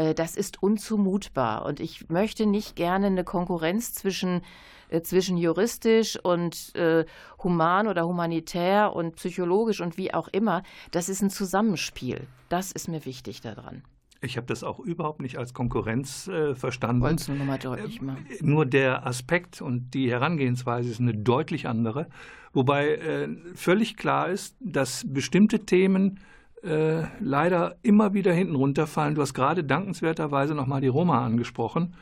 [0.00, 1.64] Äh, das ist unzumutbar.
[1.66, 4.42] Und ich möchte nicht gerne eine Konkurrenz zwischen
[4.88, 7.04] äh, zwischen juristisch und äh,
[7.42, 10.62] human oder humanitär und psychologisch und wie auch immer.
[10.90, 12.26] Das ist ein Zusammenspiel.
[12.48, 13.82] Das ist mir wichtig daran.
[14.22, 17.02] Ich habe das auch überhaupt nicht als Konkurrenz äh, verstanden.
[17.02, 18.26] Wolltest du nochmal deutlich machen?
[18.28, 22.06] Äh, nur der Aspekt und die Herangehensweise ist eine deutlich andere.
[22.52, 26.20] Wobei äh, völlig klar ist, dass bestimmte Themen
[26.62, 29.14] äh, leider immer wieder hinten runterfallen.
[29.14, 31.94] Du hast gerade dankenswerterweise nochmal die Roma angesprochen.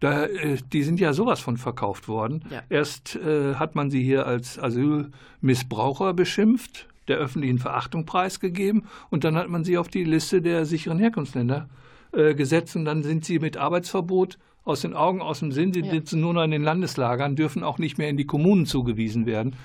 [0.00, 2.42] Da, äh, die sind ja sowas von verkauft worden.
[2.50, 2.62] Ja.
[2.68, 9.36] Erst äh, hat man sie hier als Asylmissbraucher beschimpft, der öffentlichen Verachtung preisgegeben und dann
[9.36, 11.68] hat man sie auf die Liste der sicheren Herkunftsländer
[12.12, 15.72] äh, gesetzt und dann sind sie mit Arbeitsverbot aus den Augen, aus dem Sinn.
[15.72, 15.90] Sie ja.
[15.90, 19.56] sitzen nur noch in den Landeslagern, dürfen auch nicht mehr in die Kommunen zugewiesen werden.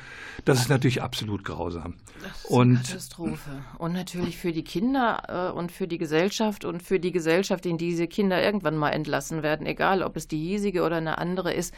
[0.43, 1.95] Das ist natürlich absolut grausam.
[2.21, 3.49] Das ist und, eine Katastrophe.
[3.77, 7.77] Und natürlich für die Kinder äh, und für die Gesellschaft und für die Gesellschaft, in
[7.77, 11.53] die diese Kinder irgendwann mal entlassen werden, egal ob es die hiesige oder eine andere
[11.53, 11.73] ist,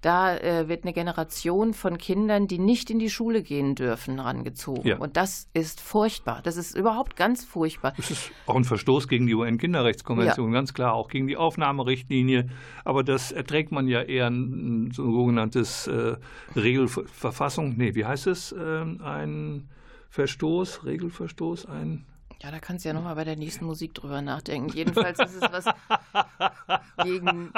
[0.00, 4.86] da äh, wird eine Generation von Kindern, die nicht in die Schule gehen dürfen, rangezogen.
[4.86, 4.98] Ja.
[4.98, 6.40] Und das ist furchtbar.
[6.42, 7.92] Das ist überhaupt ganz furchtbar.
[7.96, 10.58] Das ist auch ein Verstoß gegen die UN-Kinderrechtskonvention, ja.
[10.58, 12.48] ganz klar, auch gegen die Aufnahmerichtlinie.
[12.84, 16.16] Aber das erträgt man ja eher ein, so ein sogenanntes äh,
[16.54, 17.74] Regelverfassung.
[17.76, 18.54] Nee, wie heißt es?
[18.58, 19.68] Ähm, ein
[20.10, 22.04] Verstoß, Regelverstoß, ein
[22.42, 24.70] ja, da kannst du ja nochmal bei der nächsten Musik drüber nachdenken.
[24.76, 25.64] Jedenfalls ist es was
[27.02, 27.50] gegen,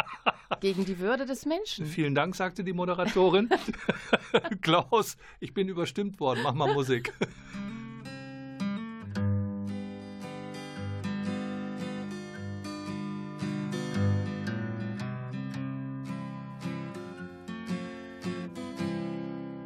[0.61, 1.87] gegen die Würde des Menschen.
[1.87, 3.49] Vielen Dank, sagte die Moderatorin.
[4.61, 6.41] Klaus, ich bin überstimmt worden.
[6.45, 7.13] Mach mal Musik.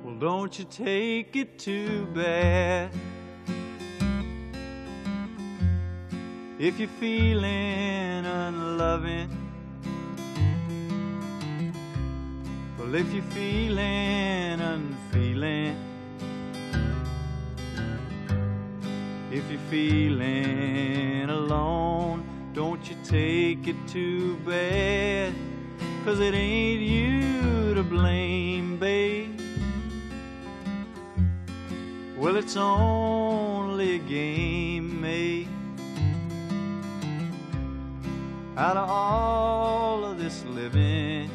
[0.05, 2.91] Well, don't you take it too bad.
[6.63, 9.29] If you're feeling unloving.
[12.79, 15.77] Well, if you're feeling unfeeling,
[19.33, 25.35] if you're feeling alone, don't you take it too bad,
[26.05, 29.37] cause it ain't you to blame, babe.
[32.17, 34.72] Well, it's only a game,
[38.63, 41.29] out of all of this living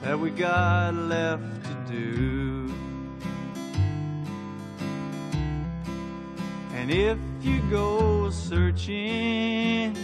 [0.00, 2.72] that we got left to do.
[6.72, 9.94] And if you go searching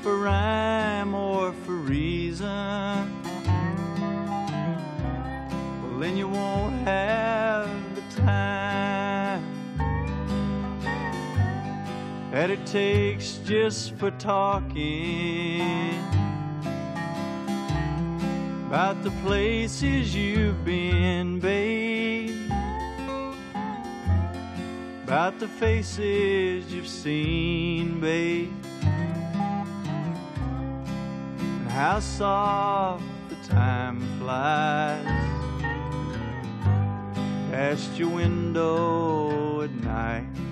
[0.00, 2.46] for rhyme or for reason,
[5.82, 7.51] well, then you won't have
[12.32, 15.60] that it takes just for talking
[18.66, 22.50] about the places you've been, babe,
[25.04, 28.50] about the faces you've seen, babe,
[31.38, 35.04] and how soft the time flies
[37.50, 40.51] past your window at night.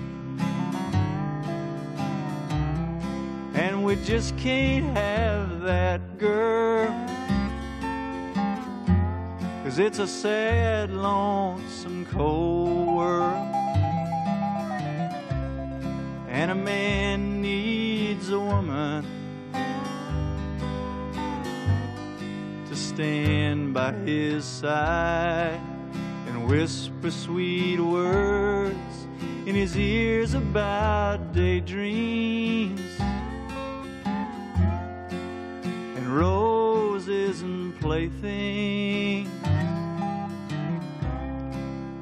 [3.81, 6.87] And we just can't have that girl.
[9.63, 13.55] Cause it's a sad, lonesome, cold world.
[16.27, 19.03] And a man needs a woman
[22.69, 25.59] to stand by his side
[26.27, 29.07] and whisper sweet words
[29.47, 32.90] in his ears about daydreams
[36.11, 39.29] roses and playthings,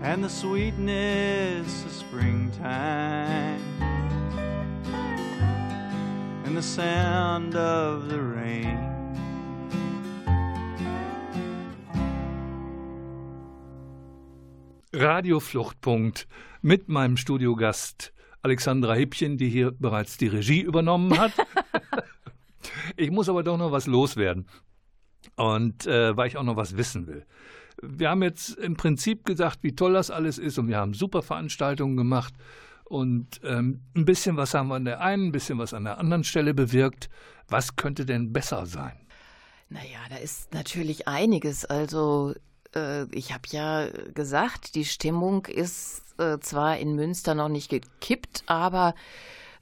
[0.01, 3.61] and the sweetness of springtime,
[6.43, 8.77] and the sound of the rain.
[14.91, 16.27] Radio Fluchtpunkt
[16.61, 21.33] mit meinem Studiogast Alexandra Hippchen, die hier bereits die Regie übernommen hat.
[22.99, 24.45] Ich muss aber doch noch was loswerden.
[25.37, 27.25] Und äh, weil ich auch noch was wissen will.
[27.81, 31.21] Wir haben jetzt im Prinzip gesagt, wie toll das alles ist und wir haben super
[31.21, 32.33] Veranstaltungen gemacht.
[32.83, 35.97] Und ähm, ein bisschen was haben wir an der einen, ein bisschen was an der
[35.97, 37.09] anderen Stelle bewirkt.
[37.47, 38.99] Was könnte denn besser sein?
[39.69, 41.63] Naja, da ist natürlich einiges.
[41.63, 42.33] Also
[42.75, 48.43] äh, ich habe ja gesagt, die Stimmung ist äh, zwar in Münster noch nicht gekippt,
[48.47, 48.93] aber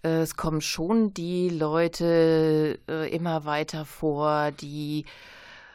[0.01, 5.05] es kommen schon die Leute äh, immer weiter vor, die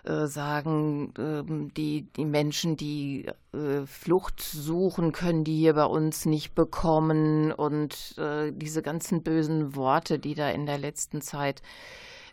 [0.05, 6.25] äh, sagen, ähm, die, die Menschen, die äh, Flucht suchen, können die hier bei uns
[6.25, 7.53] nicht bekommen.
[7.53, 8.17] Und
[8.53, 11.63] diese ganzen bösen Worte, die da in der letzten Zeit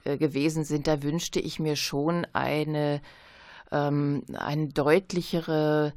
[0.04, 3.02] gewesen sind, da wünschte ich mir schon eine,
[3.72, 5.94] ähm, eine deutlichere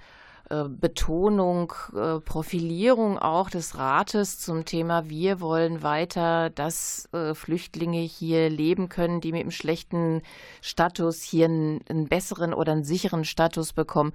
[0.53, 8.01] äh, Betonung, äh, Profilierung auch des Rates zum Thema, wir wollen weiter, dass äh, Flüchtlinge
[8.01, 10.21] hier leben können, die mit einem schlechten
[10.61, 14.13] Status hier einen, einen besseren oder einen sicheren Status bekommen.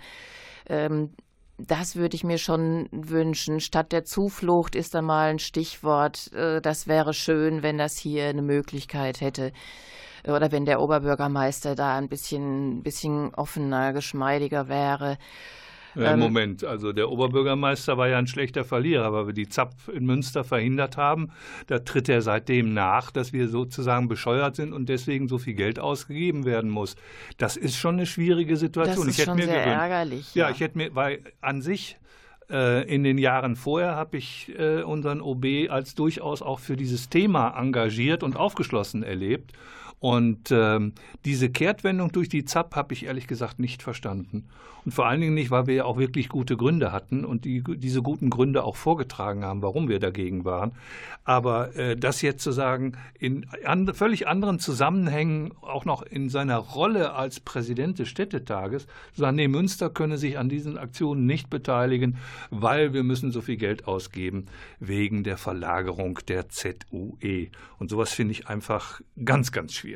[0.69, 1.09] Ähm,
[1.57, 3.59] das würde ich mir schon wünschen.
[3.59, 6.29] Statt der Zuflucht ist da mal ein Stichwort.
[6.61, 9.51] Das wäre schön, wenn das hier eine Möglichkeit hätte.
[10.23, 15.17] Oder wenn der Oberbürgermeister da ein bisschen, bisschen offener, geschmeidiger wäre.
[15.97, 20.05] Ähm, Moment, also der Oberbürgermeister war ja ein schlechter Verlierer, weil wir die ZAP in
[20.05, 21.29] Münster verhindert haben.
[21.67, 25.79] Da tritt er seitdem nach, dass wir sozusagen bescheuert sind und deswegen so viel Geld
[25.79, 26.95] ausgegeben werden muss.
[27.37, 29.07] Das ist schon eine schwierige Situation.
[29.07, 30.35] Das ist schon sehr gewöhnt, ärgerlich.
[30.35, 30.47] Ja.
[30.47, 31.97] ja, ich hätte mir, weil an sich
[32.49, 37.09] äh, in den Jahren vorher habe ich äh, unseren OB als durchaus auch für dieses
[37.09, 39.53] Thema engagiert und aufgeschlossen erlebt.
[39.99, 40.93] Und ähm,
[41.25, 44.47] diese Kehrtwendung durch die ZAP habe ich ehrlich gesagt nicht verstanden.
[44.85, 47.61] Und vor allen Dingen nicht, weil wir ja auch wirklich gute Gründe hatten und die,
[47.61, 50.71] diese guten Gründe auch vorgetragen haben, warum wir dagegen waren.
[51.25, 56.57] Aber äh, das jetzt zu sagen, in an, völlig anderen Zusammenhängen, auch noch in seiner
[56.57, 61.49] Rolle als Präsident des Städtetages, zu sagen, nee, Münster könne sich an diesen Aktionen nicht
[61.49, 62.17] beteiligen,
[62.49, 64.45] weil wir müssen so viel Geld ausgeben
[64.79, 67.49] wegen der Verlagerung der ZUE.
[67.77, 69.86] Und sowas finde ich einfach ganz, ganz schwierig.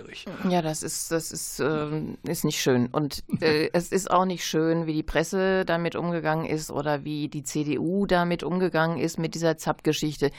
[0.49, 2.87] Ja, das ist, das ist, äh, ist nicht schön.
[2.87, 7.27] Und äh, es ist auch nicht schön, wie die Presse damit umgegangen ist oder wie
[7.27, 10.31] die CDU damit umgegangen ist mit dieser ZAP-Geschichte.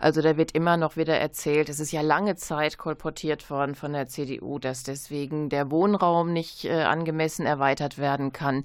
[0.00, 3.92] Also da wird immer noch wieder erzählt, es ist ja lange Zeit kolportiert worden von
[3.92, 8.64] der CDU, dass deswegen der Wohnraum nicht äh, angemessen erweitert werden kann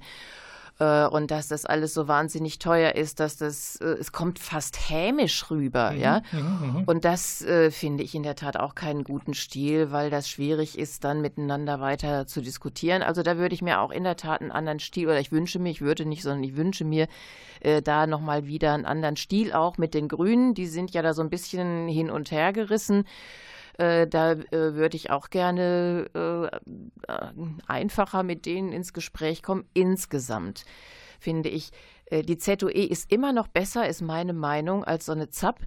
[0.80, 4.90] äh, und dass das alles so wahnsinnig teuer ist, dass das, äh, es kommt fast
[4.90, 6.22] hämisch rüber, mhm, ja.
[6.32, 6.84] Mhm.
[6.86, 10.78] Und das äh, finde ich in der Tat auch keinen guten Stil, weil das schwierig
[10.78, 13.02] ist, dann miteinander weiter zu diskutieren.
[13.02, 15.58] Also da würde ich mir auch in der Tat einen anderen Stil, oder ich wünsche
[15.58, 17.06] mir, ich würde nicht, sondern ich wünsche mir
[17.60, 20.54] äh, da nochmal wieder einen anderen Stil, auch mit den Grünen.
[20.54, 23.04] Die sind ja da so ein bisschen hin und her gerissen.
[23.80, 27.12] Äh, da äh, würde ich auch gerne äh,
[27.66, 29.64] einfacher mit denen ins Gespräch kommen.
[29.72, 30.64] Insgesamt
[31.18, 31.70] finde ich,
[32.12, 35.60] die ZOE ist immer noch besser, ist meine Meinung, als so eine ZAP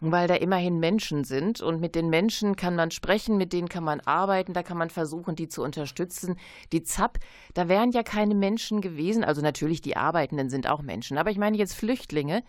[0.00, 3.82] weil da immerhin Menschen sind und mit den Menschen kann man sprechen, mit denen kann
[3.82, 6.36] man arbeiten, da kann man versuchen, die zu unterstützen.
[6.72, 7.18] Die ZAP,
[7.54, 11.38] da wären ja keine Menschen gewesen, also natürlich die Arbeitenden sind auch Menschen, aber ich
[11.38, 12.44] meine jetzt Flüchtlinge,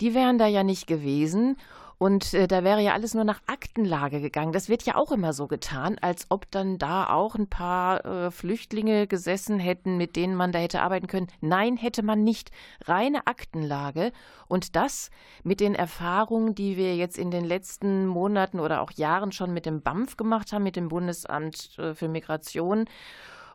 [0.00, 1.58] die wären da ja nicht gewesen
[1.98, 4.52] und äh, da wäre ja alles nur nach Aktenlage gegangen.
[4.52, 8.30] Das wird ja auch immer so getan, als ob dann da auch ein paar äh,
[8.30, 11.28] Flüchtlinge gesessen hätten, mit denen man da hätte arbeiten können.
[11.40, 12.50] Nein, hätte man nicht.
[12.84, 14.12] Reine Aktenlage.
[14.46, 15.10] Und das
[15.42, 19.64] mit den Erfahrungen, die wir jetzt in den letzten Monaten oder auch Jahren schon mit
[19.64, 22.84] dem BAMF gemacht haben, mit dem Bundesamt äh, für Migration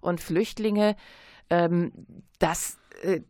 [0.02, 0.96] und Flüchtlinge,
[1.52, 1.92] ähm,
[2.40, 3.22] das äh,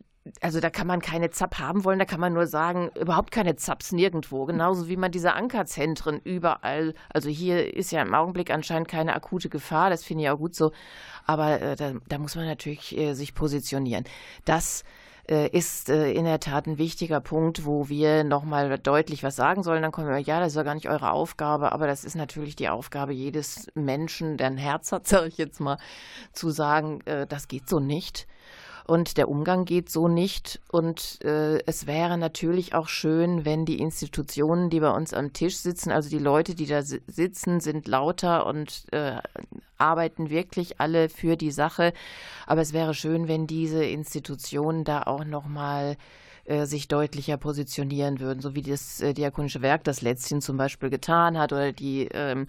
[0.41, 3.55] also da kann man keine ZAP haben wollen, da kann man nur sagen, überhaupt keine
[3.55, 4.45] ZAPs nirgendwo.
[4.45, 9.49] Genauso wie man diese Ankerzentren überall, also hier ist ja im Augenblick anscheinend keine akute
[9.49, 10.71] Gefahr, das finde ich auch gut so,
[11.25, 14.03] aber äh, da, da, muss man natürlich äh, sich positionieren.
[14.45, 14.83] Das
[15.27, 19.63] äh, ist äh, in der Tat ein wichtiger Punkt, wo wir nochmal deutlich was sagen
[19.63, 19.81] sollen.
[19.81, 22.55] Dann kommen wir, ja, das ist ja gar nicht eure Aufgabe, aber das ist natürlich
[22.55, 25.77] die Aufgabe jedes Menschen, der ein Herz hat, sage ich jetzt mal,
[26.31, 28.27] zu sagen, äh, das geht so nicht.
[28.91, 30.59] Und der Umgang geht so nicht.
[30.69, 35.55] Und äh, es wäre natürlich auch schön, wenn die Institutionen, die bei uns am Tisch
[35.55, 39.13] sitzen, also die Leute, die da sitzen, sind lauter und äh,
[39.77, 41.93] arbeiten wirklich alle für die Sache.
[42.45, 45.95] Aber es wäre schön, wenn diese Institutionen da auch noch mal
[46.43, 50.89] äh, sich deutlicher positionieren würden, so wie das äh, Diakonische Werk das letzthin zum Beispiel
[50.89, 52.47] getan hat oder die ähm,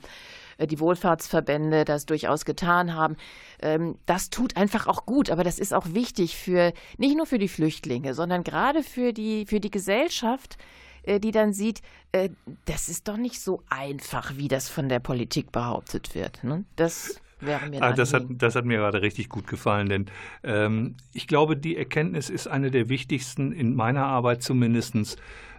[0.52, 3.17] äh, die Wohlfahrtsverbände das durchaus getan haben.
[3.61, 7.39] Ähm, das tut einfach auch gut, aber das ist auch wichtig für nicht nur für
[7.39, 10.57] die Flüchtlinge, sondern gerade für die, für die Gesellschaft,
[11.05, 11.83] äh, die dann sieht,
[12.13, 12.31] äh,
[12.65, 16.45] das ist doch nicht so einfach, wie das von der Politik behauptet wird.
[16.45, 16.65] Ne?
[16.77, 20.07] Das wäre mir ah, das, hat, das hat mir gerade richtig gut gefallen, denn
[20.45, 24.95] ähm, ich glaube, die Erkenntnis ist eine der wichtigsten in meiner Arbeit zumindest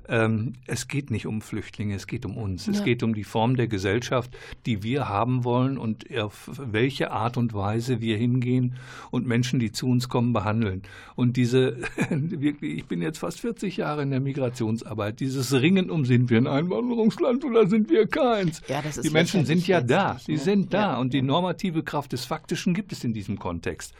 [0.09, 2.65] ähm, es geht nicht um Flüchtlinge, es geht um uns.
[2.65, 2.73] Ja.
[2.73, 4.35] Es geht um die Form der Gesellschaft,
[4.65, 8.75] die wir haben wollen und auf welche Art und Weise wir hingehen
[9.11, 10.81] und Menschen, die zu uns kommen, behandeln.
[11.15, 11.77] Und diese,
[12.09, 16.37] wirklich, ich bin jetzt fast 40 Jahre in der Migrationsarbeit, dieses Ringen um, sind wir
[16.37, 18.61] ein Einwanderungsland oder sind wir keins?
[18.67, 20.37] Ja, die Menschen sind ja da, sie ne?
[20.39, 20.97] sind da ja.
[20.97, 23.93] und die normative Kraft des Faktischen gibt es in diesem Kontext.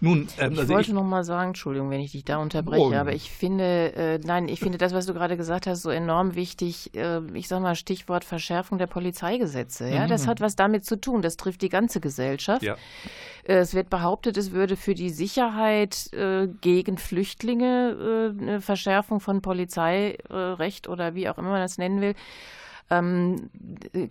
[0.00, 2.82] Nun, ähm, ich also wollte ich, noch mal sagen, Entschuldigung, wenn ich dich da unterbreche,
[2.82, 5.90] oh, aber ich finde, äh, nein, ich finde das, was du gerade gesagt hast, so
[5.90, 6.94] enorm wichtig.
[6.94, 9.88] Äh, ich sage mal Stichwort Verschärfung der Polizeigesetze.
[9.88, 10.08] Ja, mhm.
[10.08, 11.22] das hat was damit zu tun.
[11.22, 12.62] Das trifft die ganze Gesellschaft.
[12.62, 12.74] Ja.
[13.44, 19.42] Äh, es wird behauptet, es würde für die Sicherheit äh, gegen Flüchtlinge eine Verschärfung von
[19.42, 22.14] Polizeirecht oder wie auch immer man das nennen will
[22.90, 23.50] ähm,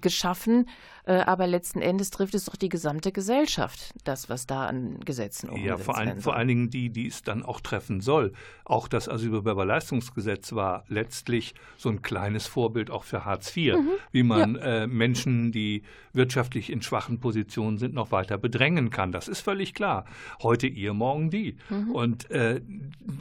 [0.01, 0.67] geschaffen.
[1.05, 5.49] Äh, aber letzten Endes trifft es doch die gesamte Gesellschaft, das, was da an Gesetzen
[5.49, 8.31] umgesetzt Ja, vor, ein, vor allen Dingen die, die es dann auch treffen soll.
[8.63, 13.89] Auch das Asylbewerberleistungsgesetz war letztlich so ein kleines Vorbild auch für Hartz IV, mhm.
[14.11, 14.83] wie man ja.
[14.83, 19.11] äh, Menschen, die wirtschaftlich in schwachen Positionen sind, noch weiter bedrängen kann.
[19.11, 20.05] Das ist völlig klar.
[20.41, 21.57] Heute ihr, morgen die.
[21.69, 21.91] Mhm.
[21.91, 22.61] Und äh,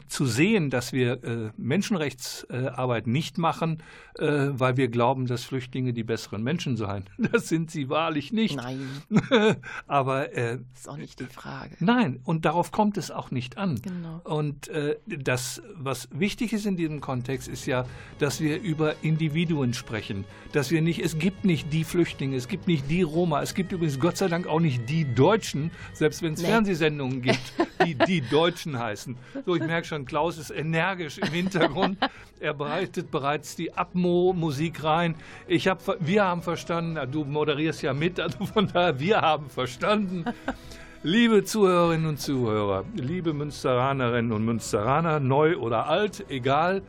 [0.07, 3.83] zu sehen, dass wir äh, Menschenrechtsarbeit nicht machen,
[4.17, 8.55] äh, weil wir glauben, dass Flüchtlinge die besseren Menschen seien, das sind sie wahrlich nicht.
[8.55, 8.87] Nein.
[9.87, 11.75] Aber äh, das ist auch nicht die Frage.
[11.79, 13.81] Nein, und darauf kommt es auch nicht an.
[13.81, 14.21] Genau.
[14.23, 17.85] Und äh, das, was wichtig ist in diesem Kontext, ist ja,
[18.19, 20.25] dass wir über Individuen sprechen.
[20.51, 23.71] Dass wir nicht, es gibt nicht die Flüchtlinge, es gibt nicht die Roma, es gibt
[23.71, 26.47] übrigens Gott sei Dank auch nicht die Deutschen, selbst wenn es nee.
[26.47, 27.53] Fernsehsendungen gibt,
[27.85, 29.15] die die Deutschen heißen.
[29.45, 31.97] So, ich merke schon, Klaus ist energisch im Hintergrund.
[32.39, 35.15] Er bereitet bereits die Abmo-Musik rein.
[35.47, 40.25] Ich hab, wir haben verstanden, du moderierst ja mit, also von daher, wir haben verstanden.
[41.05, 46.81] Liebe Zuhörerinnen und Zuhörer, liebe Münsteranerinnen und Münsteraner, neu oder alt, egal.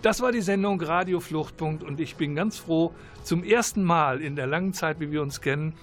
[0.00, 4.36] Das war die Sendung Radio Fluchtpunkt und ich bin ganz froh, zum ersten Mal in
[4.36, 5.74] der langen Zeit, wie wir uns kennen,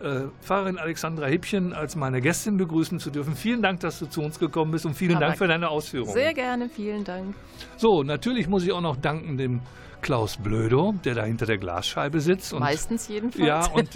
[0.00, 3.34] äh, Pfarrerin Alexandra Hippchen als meine Gästin begrüßen zu dürfen.
[3.34, 6.12] Vielen Dank, dass du zu uns gekommen bist und vielen Aber Dank für deine Ausführungen.
[6.12, 7.34] Sehr gerne, vielen Dank.
[7.76, 9.60] So, natürlich muss ich auch noch danken dem
[10.00, 12.52] Klaus Blödo, der da hinter der Glasscheibe sitzt.
[12.52, 13.46] Und, Meistens jedenfalls.
[13.46, 13.88] Ja, und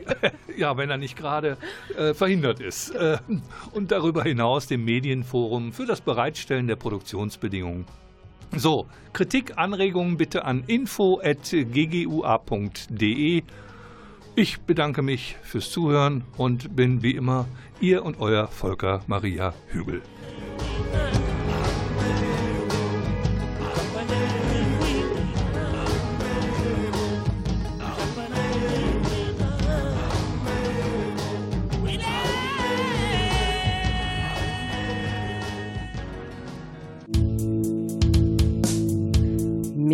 [0.56, 1.56] ja, wenn er nicht gerade
[1.96, 2.90] äh, verhindert ist.
[2.90, 3.18] Äh,
[3.72, 7.86] und darüber hinaus dem Medienforum für das Bereitstellen der Produktionsbedingungen.
[8.56, 11.22] So, Kritik, Anregungen bitte an info.ggua.de.
[14.34, 17.46] Ich bedanke mich fürs Zuhören und bin wie immer
[17.80, 20.02] Ihr und Euer Volker Maria Hügel.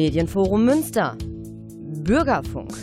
[0.04, 1.16] Medienforum Münster.
[2.06, 2.74] Bürgerfunk.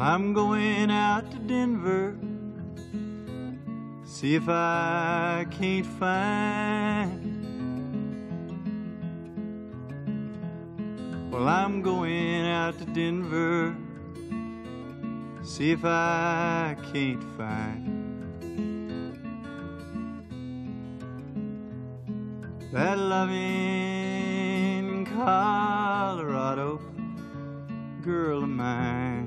[0.00, 2.14] I'm going out to Denver.
[4.04, 7.11] See if I can't find
[11.42, 13.74] Well, I'm going out to Denver.
[15.42, 17.88] See if I can't find
[22.72, 23.44] that loving
[25.16, 26.80] Colorado
[28.02, 29.26] girl of mine.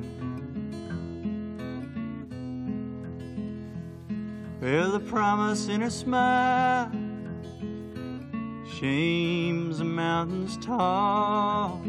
[4.61, 6.89] Well, the promise in her smile
[8.79, 11.81] shames the mountains tall.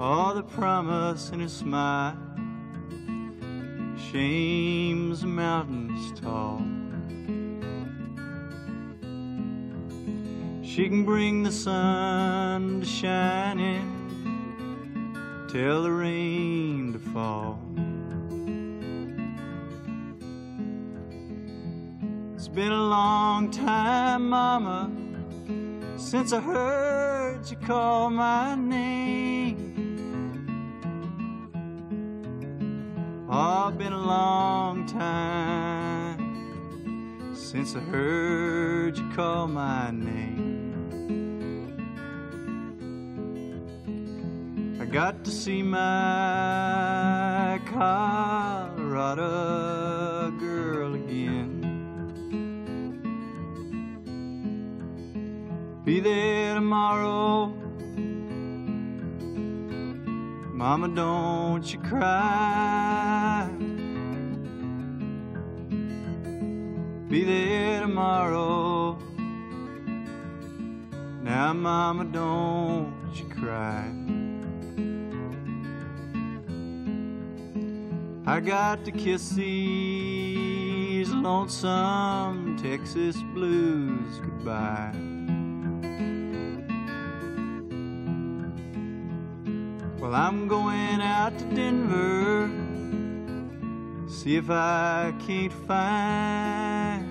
[0.00, 2.16] All the promise in a smile
[4.12, 6.62] shames mountains tall.
[10.62, 17.58] She can bring the sun to shine in, tell the rain to fall.
[22.36, 24.92] It's been a long time, Mama,
[25.96, 29.37] since I heard you call my name.
[33.40, 36.18] Oh, been a long time
[37.36, 40.74] since I heard you call my name.
[44.80, 49.22] I got to see my Colorado
[50.40, 51.54] girl again.
[55.84, 57.57] be there tomorrow.
[60.58, 63.48] Mama, don't you cry.
[67.08, 68.98] Be there tomorrow.
[71.22, 73.84] Now, Mama, don't you cry.
[78.26, 85.07] I got to kiss these lonesome Texas blues goodbye.
[90.08, 92.48] Well, I'm going out to Denver,
[94.08, 97.04] see if I can't find.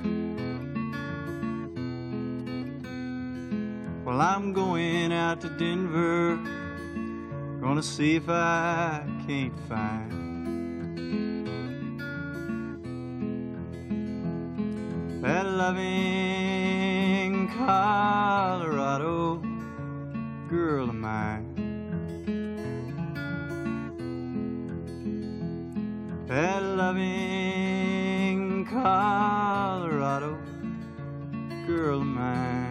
[4.04, 6.38] Well, I'm going out to Denver,
[7.62, 10.12] gonna see if I can't find.
[15.22, 15.88] that loving
[17.50, 19.44] Colorado
[20.50, 21.47] girl of mine.
[26.28, 27.06] That loving
[28.70, 30.38] Colorado
[31.66, 32.67] girl of mine.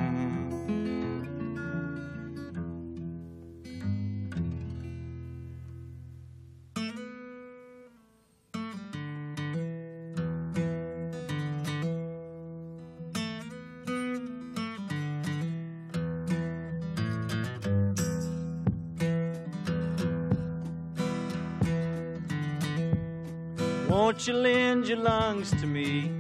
[23.97, 26.11] Won't you lend your lungs to me?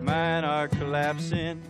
[0.00, 1.62] Mine are collapsing.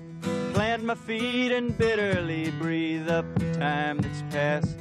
[0.54, 4.78] Plant my feet and bitterly breathe up the time that's passed.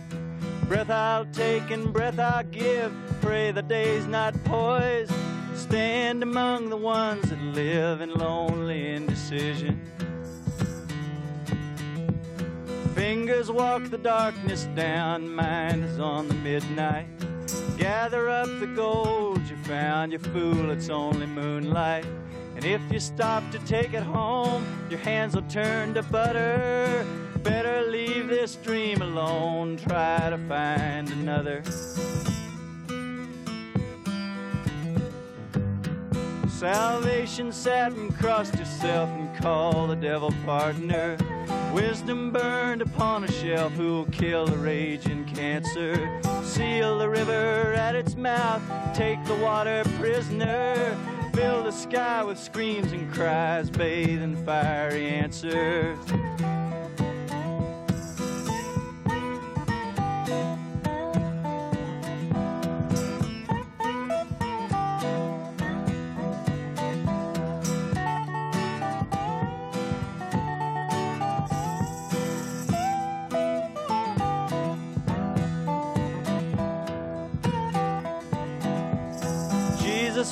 [0.70, 2.94] Breath I'll take and breath I'll give.
[3.20, 5.12] Pray the day's not poised.
[5.56, 9.78] Stand among the ones that live in lonely indecision.
[12.96, 17.21] Fingers walk the darkness down, mine is on the midnight.
[17.78, 22.06] Gather up the gold you found, you fool, it's only moonlight.
[22.56, 27.06] And if you stop to take it home, your hands will turn to butter.
[27.44, 31.64] Better leave this dream alone, try to find another.
[36.48, 41.18] Salvation sat and crossed yourself and called the devil partner.
[41.74, 46.22] Wisdom burned upon a shelf who'll kill the raging cancer.
[46.52, 48.62] Seal the river at its mouth,
[48.94, 50.98] take the water prisoner.
[51.34, 55.98] Fill the sky with screams and cries, bathe in fiery answers.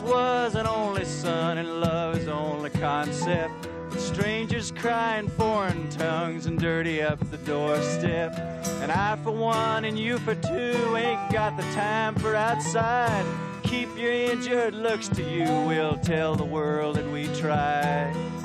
[0.09, 3.67] Was an only son, and love is only concept.
[3.97, 8.33] Strangers cry in foreign tongues and dirty up the doorstep.
[8.81, 13.25] And I, for one, and you for two, ain't got the time for outside.
[13.63, 18.38] Keep your injured looks to you, we'll tell the world that we tried.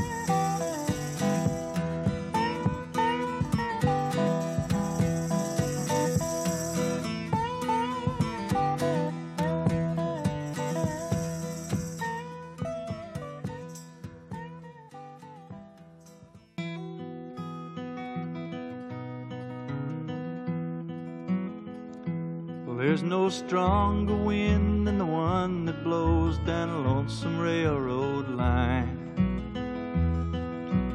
[23.14, 28.98] No stronger wind than the one that blows down a lonesome railroad line.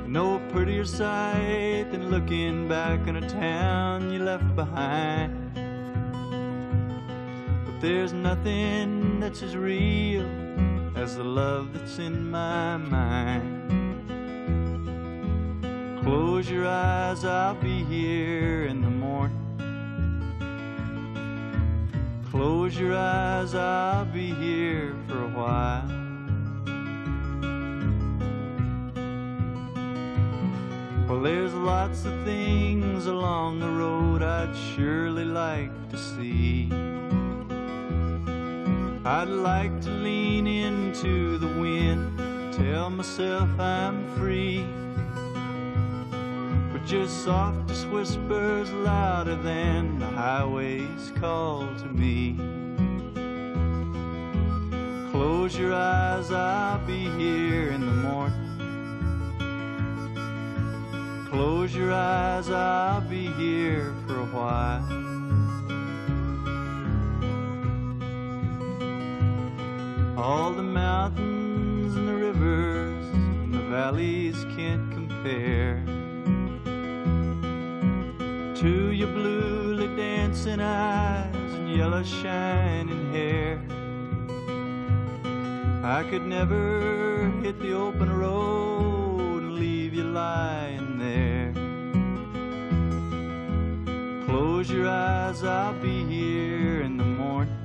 [0.05, 5.32] No prettier sight than looking back on a town you left behind.
[7.65, 10.28] But there's nothing that's as real
[10.97, 13.47] as the love that's in my mind.
[16.03, 18.99] Close your eyes, I'll be here in the
[22.32, 25.84] Close your eyes, I'll be here for a while.
[31.07, 36.69] Well, there's lots of things along the road I'd surely like to see.
[39.03, 44.67] I'd like to lean into the wind, tell myself I'm free.
[46.80, 52.38] But just softest whispers louder than the highway's call to me.
[55.11, 58.45] Close your eyes, I'll be here in the morning.
[61.30, 64.86] Close your eyes, I'll be here for a while.
[70.17, 75.84] All the mountains and the rivers and the valleys can't compare
[78.60, 83.57] to your bluely dancing eyes and yellow shining hair.
[85.82, 91.53] I could never hit the open road and leave you lying there.
[94.26, 97.55] Close your eyes, I'll be here in the morning.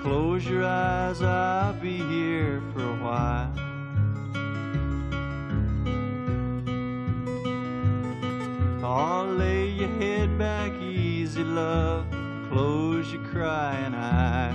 [0.00, 3.65] Close your eyes, I'll be here for a while.
[8.88, 12.06] Oh, lay your head back easy, love.
[12.52, 14.54] Close your crying eyes.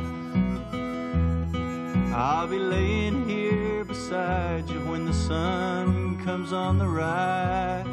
[2.16, 7.86] I'll be laying here beside you when the sun comes on the rise.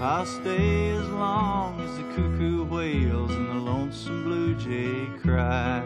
[0.00, 5.84] I'll stay as long as the cuckoo wails and the lonesome blue jay cries.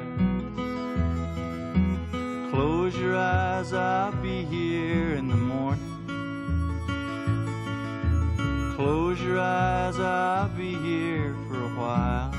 [2.53, 5.46] Close your eyes, I'll be here in the
[8.77, 12.31] Close your eyes, I'll be here for a while.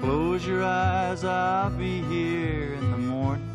[0.00, 3.46] Close your eyes, I'll be here in the morning.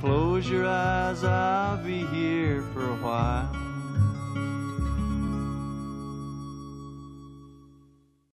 [0.00, 3.57] Close your eyes, I'll be here for a while.